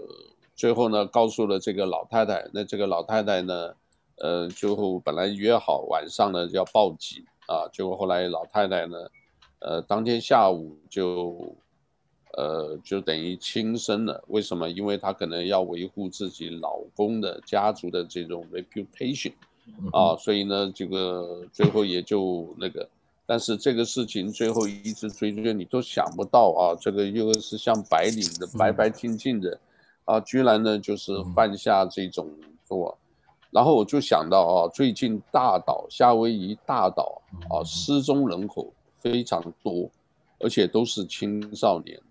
[0.56, 3.74] 最后呢，告诉了这个老太太，那这个老太太呢？
[4.18, 8.97] 呃，最后本来约好晚上呢就要报警啊，结果后来老太太呢，
[9.60, 11.56] 呃，当天下午就，
[12.38, 14.23] 呃，就等于轻生了。
[14.27, 14.69] 为什么？
[14.69, 19.34] 因为她可能要维护自己老公的家族的这种 reputation
[19.91, 22.88] 啊，所以呢，这个最后也就那个，
[23.25, 29.59] 但是这个事情最后一直追追，你都想不到啊，这个又是像白领的白白净净的，
[30.05, 32.29] 啊，居然呢就是犯下这种
[32.65, 32.97] 错。
[33.51, 39.88] 然后我就想到啊，最近大岛夏威夷大岛啊，失踪人口非常多，
[40.39, 42.01] 而且都是青少年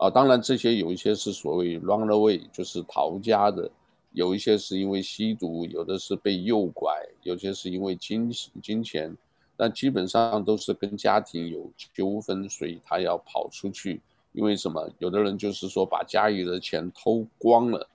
[0.00, 0.08] 啊。
[0.08, 3.70] 当然这些有一些是所谓 runaway，就是逃家的；
[4.12, 6.90] 有一些是因为吸毒，有的是被诱拐，
[7.22, 8.32] 有些是因为金
[8.62, 9.14] 金钱。
[9.56, 14.00] 但基本上都是跟家庭有纠纷，所以他要跑出去。
[14.32, 14.88] 因为什么？
[14.98, 17.86] 有的人就是说把家里的钱偷光了。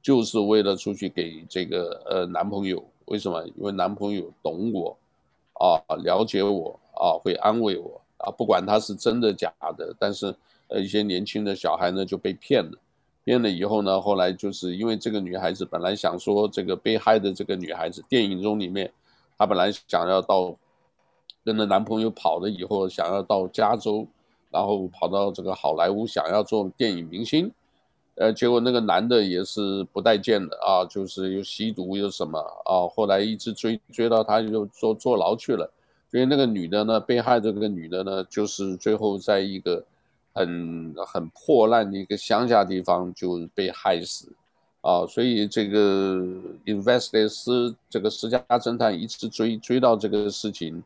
[0.00, 3.44] 就是为了出去给这个呃男朋友，为什么？
[3.56, 4.96] 因为男朋友懂我，
[5.54, 10.34] 啊，了解我，啊，会安慰我，啊，不管他是真的假的，但是
[10.68, 12.78] 呃一些年轻的小孩呢就被骗了，
[13.24, 18.90] 骗了以后呢，后来就是因为这个女孩子本来想说这个被害的这个女孩子，电影中里面，
[19.36, 20.56] 她本来想要到
[21.44, 24.06] 跟着男朋友跑了以后，想要到加州，
[24.50, 27.50] 然后跑到这个好莱坞，想要做电影明星。
[28.16, 35.70] 呃，结果那个男的也是不待见的啊，就是又吸毒又什么啊，后来一直追追到他就坐坐牢去了。
[36.10, 39.84] 所以那个女的呢，被害的这个女的呢，就是最后在一个
[40.38, 44.32] 很很破烂的一个乡下地方就被害死，
[44.82, 46.24] 啊，所以这个
[46.64, 50.80] Investors 这个十佳侦探一直追追到这个事情，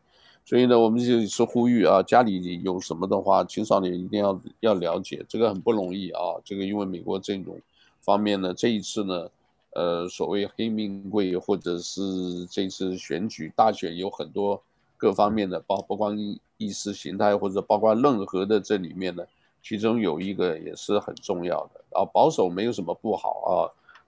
[0.46, 6.20] 所以呢，我们就是呼吁啊，家里有什么的话，青少年一定要要了解，这个很不容易啊。
[6.44, 7.60] 这个因为美国这种
[8.00, 9.28] 方面呢，这一次呢，
[9.74, 12.00] 呃，所谓黑命贵或者是
[12.46, 14.60] 这次选举大选有很多
[14.96, 16.18] 各方面的，包不光
[16.56, 19.24] 意识形态或者包括任何的这里面呢，
[19.62, 23.54] 其中有一个也是很重要的啊，保守没有什么不好啊。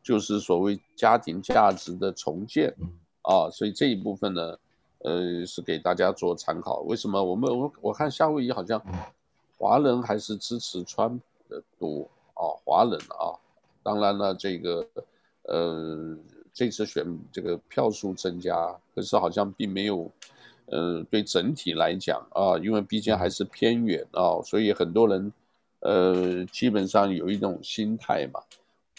[0.02, 2.70] 就是所谓家庭价值的重建
[3.22, 4.59] 啊，所以这一部分呢，
[4.98, 6.80] 呃，是给大家做参考。
[6.80, 8.78] 为什么我们我我看夏威夷好像
[9.57, 13.32] 华人还是支持川普的多啊，华人啊，
[13.82, 14.86] 当然了，这个
[15.44, 16.14] 呃
[16.52, 20.11] 这次选这个票数增加，可是好像并没有，
[20.66, 25.32] 呃，对整体来讲啊，因为毕竟还是偏远啊，所以很多人
[25.85, 28.41] 呃基本上有一种心态嘛。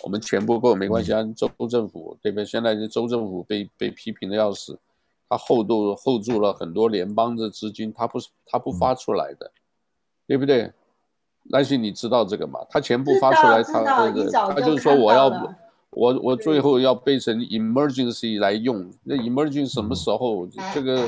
[0.04, 2.46] 我们钱不够没关系，州政府对不对？
[2.46, 4.78] 现在这州政府被被批评的要死，
[5.30, 9.52] 他厚度厚住了很多联邦的资金，他不是他不发出来的，
[10.28, 10.70] 对不对？
[11.50, 12.60] 但是，你知道这个嘛？
[12.70, 15.28] 他钱不发出来，他那个他就是说我要
[15.92, 20.46] 我我最后要备成 emergency 来用，那 emergency 什么时候？
[20.74, 21.08] 这个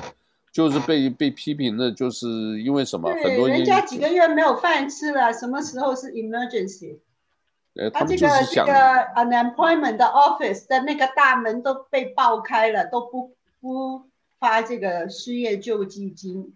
[0.58, 2.28] 就是被被批评的，就是
[2.64, 3.12] 因为什么？
[3.24, 6.97] 很多人家几个月没有饭吃了，什么时候是 emergency？
[7.76, 8.74] 呃他这个这个
[9.16, 14.01] unemployment 的 office 的那个大门都被爆开了，都不不
[14.39, 16.55] 发这个失业救济金。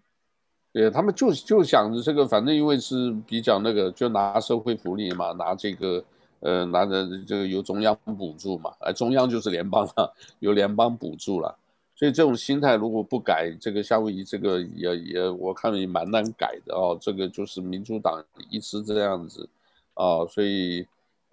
[0.72, 6.04] 对，他们就就想着这个，反正因为是比较那个，就拿社会福利嘛，拿这个
[6.40, 11.56] 呃拿着这个由中央补助嘛，呃，中央就是联邦了， 由联邦补助了。
[12.02, 16.98] 所以这种心态如果不改，这个夏威夷这个也也我看也蛮难改的哦。
[17.00, 19.48] 这个就是民主党一直这样子
[19.94, 20.84] 啊，所以。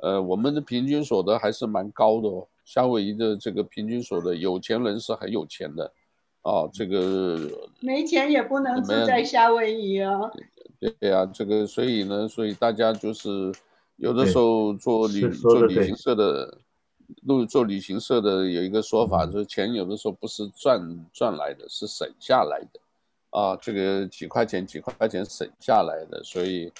[0.02, 2.48] 呃，我们的平均所得还是蛮高的哦。
[2.64, 5.92] 夏威夷的这个平均所得，有钱人是很有钱的，
[6.42, 7.38] 啊，这个
[7.82, 10.32] 没钱也不能住在夏威夷啊。
[10.80, 13.52] 对 对呀，这个所以呢，所以大家就是
[13.98, 16.58] 有的时候做旅做旅行社的，
[17.24, 22.80] 路做旅行社的有一个说法，就是钱有的时候不是赚赚来的，是省下来的，
[23.30, 26.72] 啊，这个几块钱几块钱省下来的，所以。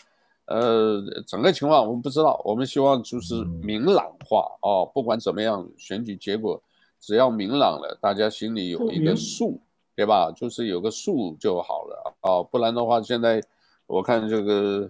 [0.52, 4.84] 呃，整个情况我们不知道，我们希望就是明朗化哦。
[4.92, 6.60] 不管怎么样，选举结果
[7.00, 9.62] 只要明朗了，大家心里有一个数，
[9.96, 10.32] 对吧？
[10.36, 12.42] 就是有个数就好了啊。
[12.42, 13.40] 不然的话，现在
[13.86, 14.90] 我看这个，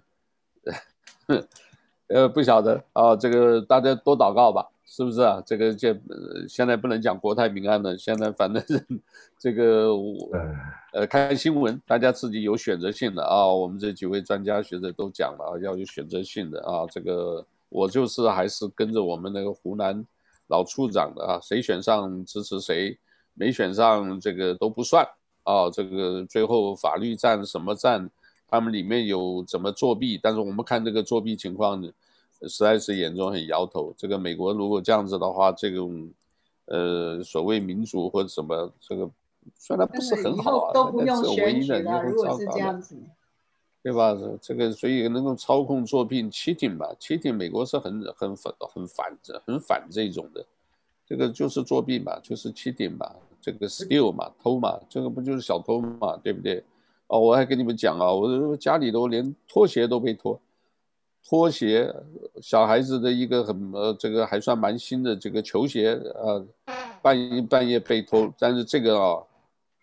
[2.07, 4.65] 呃，不晓得啊，这个大家多祷告吧。
[4.91, 5.41] 是不是啊？
[5.45, 5.95] 这个这
[6.47, 8.83] 现在不能讲国泰民安了，现在反正是
[9.37, 10.31] 这个我
[10.91, 13.45] 呃看新闻，大家自己有选择性的啊。
[13.47, 16.87] 我们这几位专家学者都讲了，要有选择性的啊。
[16.91, 20.03] 这个我就是还是跟着我们那个湖南
[20.47, 22.97] 老处长的啊，谁选上支持谁，
[23.35, 25.07] 没选上这个都不算
[25.43, 25.69] 啊。
[25.69, 28.09] 这个最后法律战什么战，
[28.47, 31.91] 他们里面有怎么作弊，但是我们看这个作弊情况呢。
[32.47, 33.93] 实在是眼中很摇头。
[33.97, 36.09] 这个美国如果这样子的话，这种
[36.65, 39.09] 呃所谓民主或者什么，这个
[39.57, 42.03] 虽然不是很好啊，都不用选举了。
[42.03, 42.95] 如果是这样子，
[43.81, 44.15] 对吧？
[44.41, 50.45] 这个所以能够操控作弊，cheating 吧，cheating，美国是很很反很反这很反这种的。
[51.05, 53.09] 这个就是作弊嘛，就是 cheating 嘛，
[53.41, 56.63] 这个 steal 嘛，偷嘛，这个不就是小偷嘛，对不对？
[57.07, 60.39] 哦，我还跟你们讲啊，我家里都连拖鞋都被偷。
[61.27, 61.93] 拖鞋，
[62.41, 66.43] 小孩子的一个很呃，这个还算蛮新的这个球鞋呃，
[67.01, 69.23] 半夜半夜被偷，但是这个啊，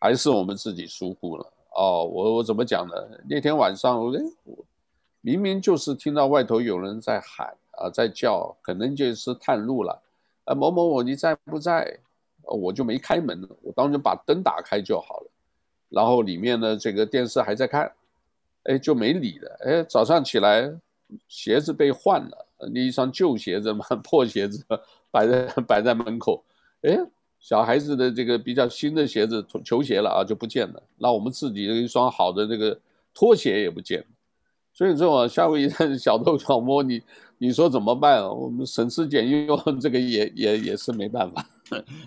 [0.00, 2.04] 还是我们自己疏忽了哦。
[2.04, 2.94] 我我怎么讲呢？
[3.28, 4.64] 那天晚上，哎，我
[5.20, 10.02] 明明就是听到外头有人在喊啊，在叫，可能就是探路了
[10.46, 10.54] 啊。
[10.54, 11.98] 某某某，你在不在？
[12.42, 15.30] 我就没开门，我当时把灯打开就好了。
[15.88, 17.92] 然后里面呢，这个电视还在看，
[18.64, 19.56] 哎，就没理了。
[19.64, 20.72] 哎，早上起来。
[21.28, 24.64] 鞋子被换了，那一双旧鞋子嘛， 破鞋子
[25.10, 26.44] 摆在 摆在门口。
[26.82, 26.98] 哎，
[27.38, 30.82] 小孩子的这个比较新的鞋子，球鞋了啊，就不见了。
[30.98, 32.78] 那我们自己的一双好的这个
[33.14, 34.04] 拖鞋也不见。
[34.72, 37.02] 所以这种夏威夷小偷小摸，你
[37.38, 38.30] 你说怎么办啊？
[38.30, 41.48] 我们省吃俭用，这个也也也是没办法，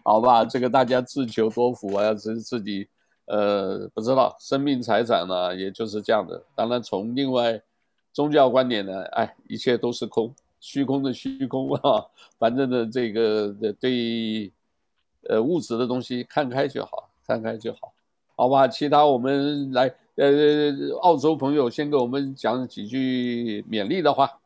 [0.04, 0.44] 好吧？
[0.46, 2.88] 这个大家自求多福啊，自自己
[3.26, 6.44] 呃不知道生命财产呢，也就是这样的。
[6.54, 7.62] 当然从另外。
[8.20, 9.02] 宗教观点呢？
[9.14, 12.06] 哎，一切都是空，虚空的虚空 啊！
[12.38, 14.52] 反正呢，这个对
[15.30, 17.94] 呃物质的东西看开就好，看开就好，
[18.36, 18.68] 好吧？
[18.68, 20.30] 其他我们来，呃，
[21.00, 24.42] 澳洲朋友先给我们讲几句勉励的话，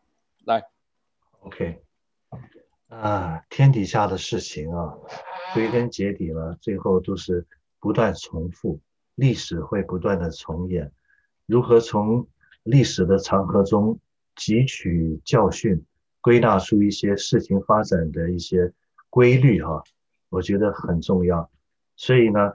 [0.46, 0.64] 来。
[1.40, 1.82] OK，
[2.90, 4.94] 啊，天底下的事情啊，
[5.56, 7.44] 归根结底了，最后都是
[7.80, 8.80] 不断重复，
[9.16, 10.92] 历史会不断的重演。
[11.48, 12.28] 如何从
[12.64, 14.00] 历史的长河中
[14.36, 15.84] 汲取教训，
[16.22, 18.74] 归纳出一些事情发展的一些
[19.10, 19.84] 规律哈、啊，
[20.30, 21.50] 我觉得很重要。
[21.96, 22.54] 所以呢，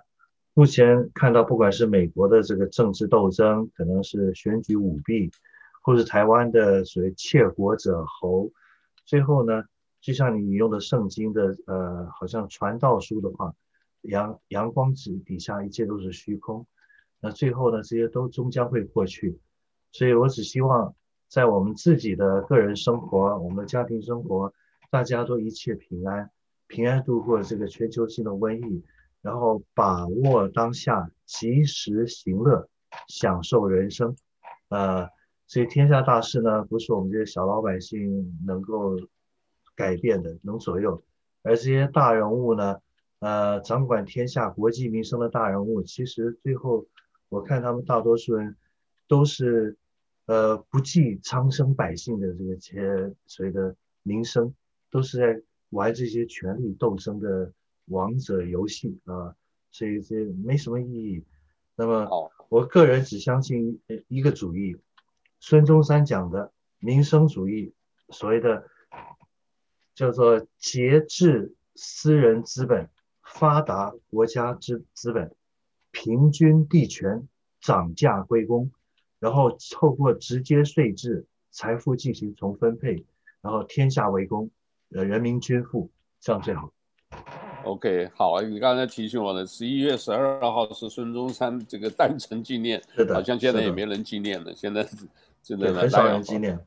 [0.55, 5.31] 目前看到不管是美国的这个政治斗争，可能是选举舞弊，
[5.83, 8.51] 或是台湾的所谓窃国者侯，
[9.05, 9.63] 最后呢，
[10.01, 13.55] 就像你引用的圣经的，呃，好像传道书的话，
[14.03, 16.67] 阳阳光之底下一切都是虚空，
[17.21, 19.39] 那最后呢，这些都终将会过去。
[19.93, 20.95] 所以我只希望
[21.28, 24.53] 在我们自己的个人生活、我们的家庭生活，
[24.91, 26.30] 大家都一切平安，
[26.66, 28.84] 平安度过这个全球性的瘟疫，
[29.22, 32.68] 然后把握当下，及时行乐，
[33.09, 34.16] 享受人生。
[34.68, 35.09] 呃，
[35.47, 38.97] 所以天下大事呢，不是我们这些小老百姓能够。
[39.76, 41.05] 改变的能左右，
[41.45, 42.78] 而这些大人物呢，
[43.20, 46.86] 呃，掌管天下国计民生的大人物，其实最后
[47.28, 48.57] 我看他们大多数人
[49.09, 49.77] 都是，
[50.27, 54.55] 呃，不计苍生百姓的这个些所谓的民生，
[54.91, 57.53] 都是在玩这些权力斗争的
[57.87, 59.35] 王者游戏啊，
[59.73, 61.25] 所以这没什么意义。
[61.75, 64.77] 那么，我个人只相信一个主义，
[65.41, 67.73] 孙中山讲的民生主义，
[68.11, 68.69] 所谓的。
[69.95, 72.89] 叫做节制私人资本，
[73.21, 75.35] 发达国家之资本，
[75.91, 77.27] 平均地权，
[77.61, 78.71] 涨价归公，
[79.21, 83.05] 然后透过直接税制，财富进行重分配，
[83.41, 84.51] 然后天下为公，
[84.95, 85.91] 呃，人民均富，
[86.21, 86.73] 这样最好。
[87.64, 94.87] OK，好，你刚才提醒我了，十一月十二号是孙中山这个诞辰纪念，是的，好像现在也没人纪念了，现在
[95.43, 96.59] 现在很少人纪念。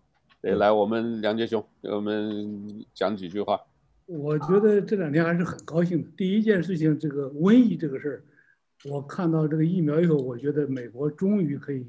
[0.41, 3.59] 对，来，我们梁杰兄给我们讲几句话。
[4.07, 6.09] 我觉得这两天还是很高兴的。
[6.17, 11.85] 第一件事情，这个瘟疫这个事儿，我看到这个疫苗以后，我觉得美国终于可以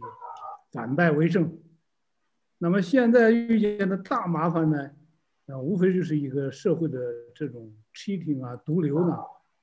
[0.73, 1.57] 反败为胜。
[2.59, 4.91] 那么现在遇见的大麻烦呢，
[5.47, 6.99] 那，无非就是一个社会的
[7.35, 9.17] 这种 cheating 啊、毒瘤呢。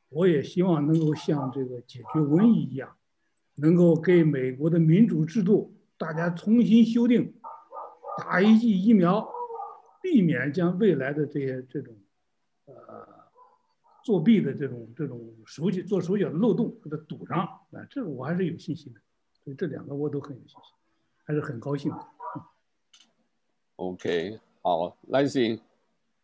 [0.09, 2.95] 我也希望能够像这个解决瘟疫一样，
[3.55, 7.33] 能够给美国的民主制度大家重新修订。
[8.17, 9.29] 打一剂疫苗，
[10.01, 11.95] 避免将未来的这些这种，
[12.65, 13.07] 呃，
[14.03, 17.39] 作弊的这种这种手脚做手脚的漏洞给它堵上
[17.71, 18.99] 啊，这个我还是有信心的，
[19.43, 20.73] 所以这两个我都很有信心，
[21.29, 22.07] 还是很高兴的。
[23.75, 25.61] OK，好，来信。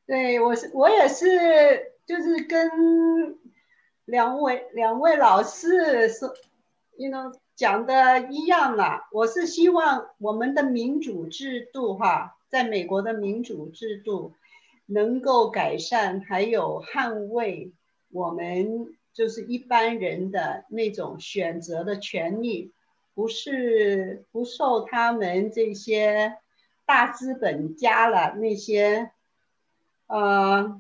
[0.07, 3.37] 对，我是我也是，就是跟
[4.05, 6.33] 两位两位老师说
[6.97, 7.31] ，you know。
[7.55, 14.33] 讲的一样啊，我是希望我们的民主制度哈，在美国的民主制度
[14.87, 17.71] 能够改善，还有捍卫
[18.11, 22.73] 我们就是一般人的那种选择的权利，
[23.16, 26.38] 不是不受他们这些
[26.86, 29.11] 大资本家了那些，
[30.05, 30.80] 呃，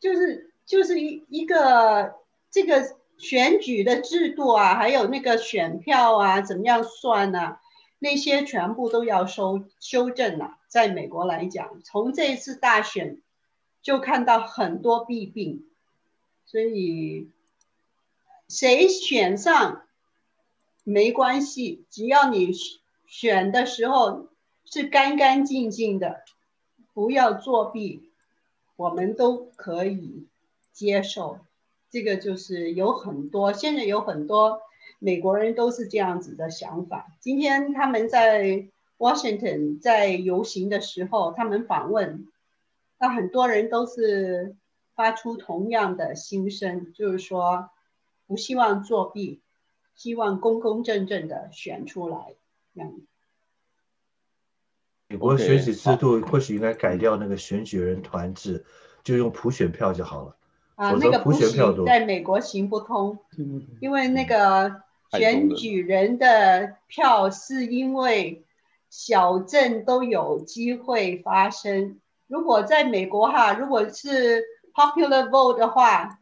[0.00, 2.16] 就是就是一一个
[2.50, 2.96] 这个。
[3.18, 7.58] 选举的制度啊，还有那个选票啊，怎么样算呢、
[8.00, 10.58] 那些全部都要修修正了。
[10.66, 13.20] 在美国来讲，从这一次大选
[13.80, 15.68] 就看到很多弊病，
[16.44, 17.30] 所以
[18.48, 19.86] 谁选上
[20.84, 22.52] 没关系，只要你
[23.06, 24.28] 选的时候
[24.64, 26.22] 是干干净净的，
[26.92, 28.10] 不要作弊，
[28.76, 30.26] 我们都可以
[30.72, 31.38] 接受。
[31.90, 34.62] 这个就是有很多，现在有很多
[34.98, 37.14] 美国人都是这样子的想法。
[37.20, 38.66] 今天他们在
[38.98, 42.26] Washington 在游行的时候，他们访问，
[42.98, 44.56] 那很多人都是
[44.94, 47.68] 发出同样的心声，就是说
[48.26, 49.42] 不希望作弊，
[50.02, 52.34] 希望公公正正的选出来。
[52.74, 52.92] 这样。
[55.06, 58.64] 美国选举制度或许应该改掉那个选举人团制，
[59.04, 60.36] 就用普选票就好了。
[60.74, 63.16] 啊，那个普选票，在美国行不通，
[63.80, 68.44] 因为那个选举人的票是因为
[68.90, 72.00] 小镇都有机会发生。
[72.26, 74.42] 如果在美国哈，如果是
[74.74, 76.18] popular vote 的话，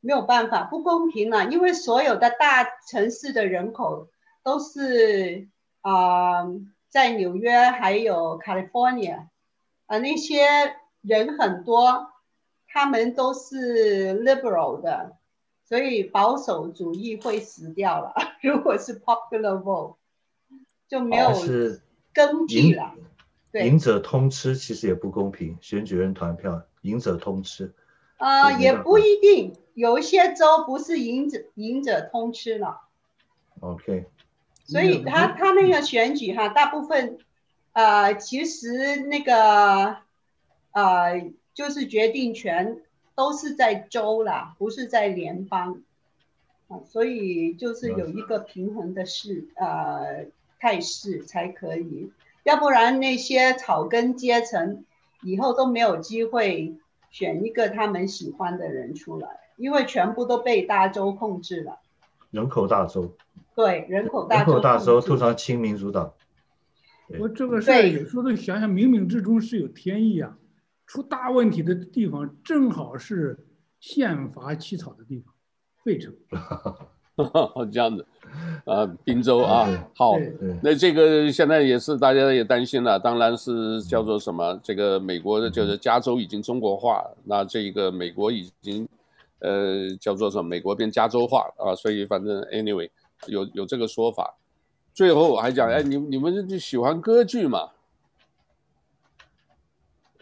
[0.00, 4.08] 没有办法，不公平了，因为所有的大城市的人口
[4.42, 5.48] 都是
[5.80, 9.26] 啊、呃，在纽约还有 California
[9.86, 10.42] 啊，那些
[11.00, 12.08] 人很多。
[12.72, 15.16] 他们都是 liberal 的，
[15.64, 18.14] 所以保守主义会死掉了。
[18.42, 19.96] 如果是 popular vote，
[20.86, 21.30] 就没有
[22.12, 22.94] 根据了。
[23.50, 27.74] 对，赢者通吃其实也不公平，选举人团票，赢者通吃。
[28.18, 32.82] 啊、呃，也不一定，有一些州不是赢者赢者通吃了。
[33.60, 34.06] OK。
[34.64, 37.18] 所以他他那个选举哈，大部分，
[37.72, 39.96] 呃，其实那个，
[40.70, 42.80] 呃，就是决定权
[43.16, 45.82] 都是在州啦，不是在联邦。
[46.68, 50.26] 啊，所以就是有一个平衡的势，呃，
[50.60, 52.12] 态势才可以，
[52.44, 54.84] 要不然那些草根阶层
[55.22, 56.76] 以后都没有机会
[57.10, 61.78] 选一个他们喜欢的人出来，因为全部都被大州控制了。
[62.30, 63.14] 人口大州。
[63.54, 64.52] 对，人口大州。
[64.52, 66.12] 人口大州通常亲民主党。
[67.18, 70.36] 我这个事儿有时候都想想，冥冥之中是有天意啊，
[70.86, 73.46] 出大问题的地方正好是
[73.80, 75.34] 宪法起草的地方。
[75.82, 76.14] 费城，
[77.72, 78.06] 这样子，
[78.66, 79.66] 啊，宾州啊，
[79.96, 80.12] 好，
[80.62, 88.86] 那这个现在也是大家也担心了，当然是叫做什么，这个美国的就是加州已经中国化，那这个美国已经，
[89.40, 92.88] 呃，叫做什么，美国变加州化啊，所以反正 anyway
[93.26, 94.34] 有有这个说法，
[94.94, 97.70] 最后我还讲，哎，你你们就喜欢歌剧嘛？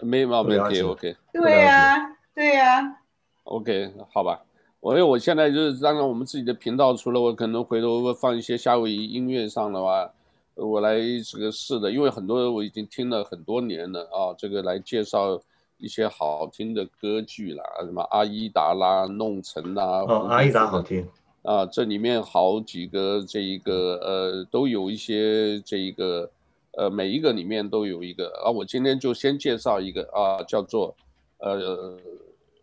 [0.01, 3.01] 没毛病，OK OK，对呀，对呀
[3.45, 4.45] ，OK，好吧。
[4.79, 10.09] 我因为我现在就是当然我们自己的频道，除了我可能回头会放一些夏威夷音乐上的话，
[10.55, 10.97] 我来
[11.27, 15.41] 这个试的，因为很多我已经听了很多年了啊，这个来介绍
[15.79, 21.09] 一些好听的歌剧啦，什么阿依达啦、弄臣啦，哦，阿依达好听
[21.43, 26.31] 啊，这里面好几个这一个呃都有一些这一个
[26.73, 30.95] 呃每一个里面都有一个啊，我今天就先介绍一个啊，叫做
[31.39, 31.97] 呃。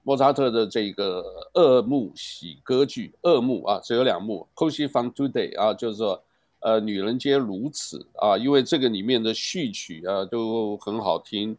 [0.08, 1.26] 莫扎特的这个
[1.56, 4.48] 二幕喜歌剧，二幕啊，只有两幕。
[4.54, 6.22] Così fan Today 啊，就是说，
[6.60, 11.58] 呃，女人皆如此啊，因为这个里面的序曲啊都很好听，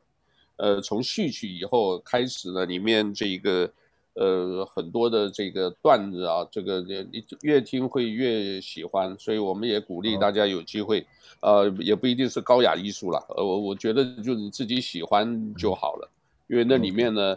[0.56, 3.70] 呃，从序曲以后开始呢，里面这个
[4.14, 11.06] 呃很多的这个段子啊，这个你越听会越喜欢，所以我们也鼓励大家有机会，
[11.40, 16.10] 呃，也不一定是高雅艺术了，呃，我我觉得就是你自己喜欢就好了，
[16.46, 17.36] 因为那里面呢。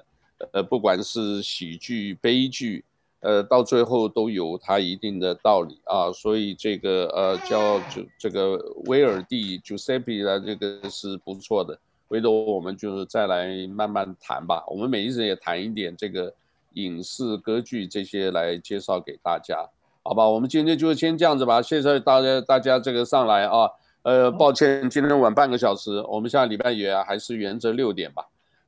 [0.54, 2.82] 呃，不管是喜剧、悲剧，
[3.20, 6.10] 呃，到最后都有它一定的道理啊。
[6.14, 8.56] 所以这个呃，叫就这个
[8.86, 11.78] 威尔第 Giuseppe 的这个是不错的。
[12.10, 14.64] 回头我们就是再来慢慢谈吧。
[14.68, 16.34] 我们每一次也谈一点这个
[16.74, 19.70] 影视歌剧这些来介绍给大家，
[20.04, 20.28] 好吧？
[20.28, 21.62] 我们今天就先这样子吧。
[21.62, 23.70] 谢谢大家，大家这个上来啊。
[24.02, 28.26] 呃，抱歉，今天晚半个小时，我们下礼拜也还是原则六点吧。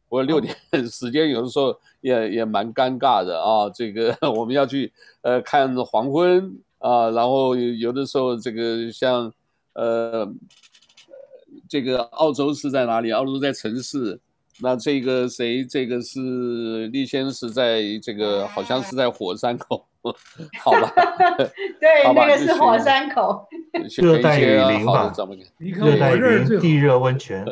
[0.09, 0.53] 我六点
[0.91, 4.91] 时间有的时候也也蛮尴尬的啊，这个 我们要去
[5.21, 9.31] 呃看黄昏啊，然后有的时候这个像
[9.73, 10.29] 呃
[11.71, 13.13] 这个澳洲是在哪里？
[13.13, 14.19] 澳洲在城市。
[14.61, 15.63] 那这个谁？
[15.63, 19.87] 这个是立先是在这个好像是在火山口，
[20.61, 20.91] 好吧？
[21.79, 23.47] 对，那个是火山口。
[23.97, 25.13] 热带雨林吧？
[25.57, 27.45] 热带雨林地热温泉。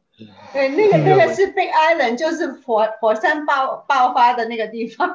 [0.54, 5.14] 对，那个那个是 Big Island，就是火火山爆爆发的那个地方。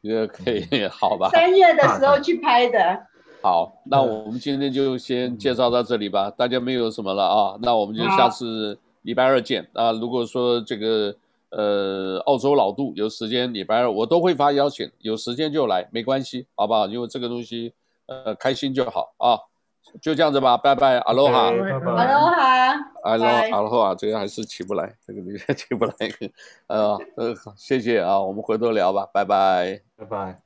[0.00, 1.28] 也可以，好吧？
[1.28, 3.06] 三月的时候去拍的。
[3.44, 6.30] 好，那我们今天就先介绍到这里吧。
[6.30, 7.58] 大家没有什么了啊？
[7.60, 8.78] 那我们就下次。
[9.02, 9.92] 礼拜二见啊！
[9.92, 11.14] 如果说这个
[11.50, 16.86] 呃澳洲老杜有时间，礼拜二我都会发邀请，有时间就来，没关系，好不好？
[16.86, 17.74] 因为这个东西
[18.06, 19.36] 呃开心就好啊，
[20.00, 22.44] 就这样子吧，拜拜，阿罗哈，拜拜，阿罗哈，
[23.02, 25.92] 阿罗阿罗哈，这个还是起不来，这个你 起不来，
[26.68, 30.43] 呃呃，谢谢啊，我们回头聊吧，拜拜，拜拜。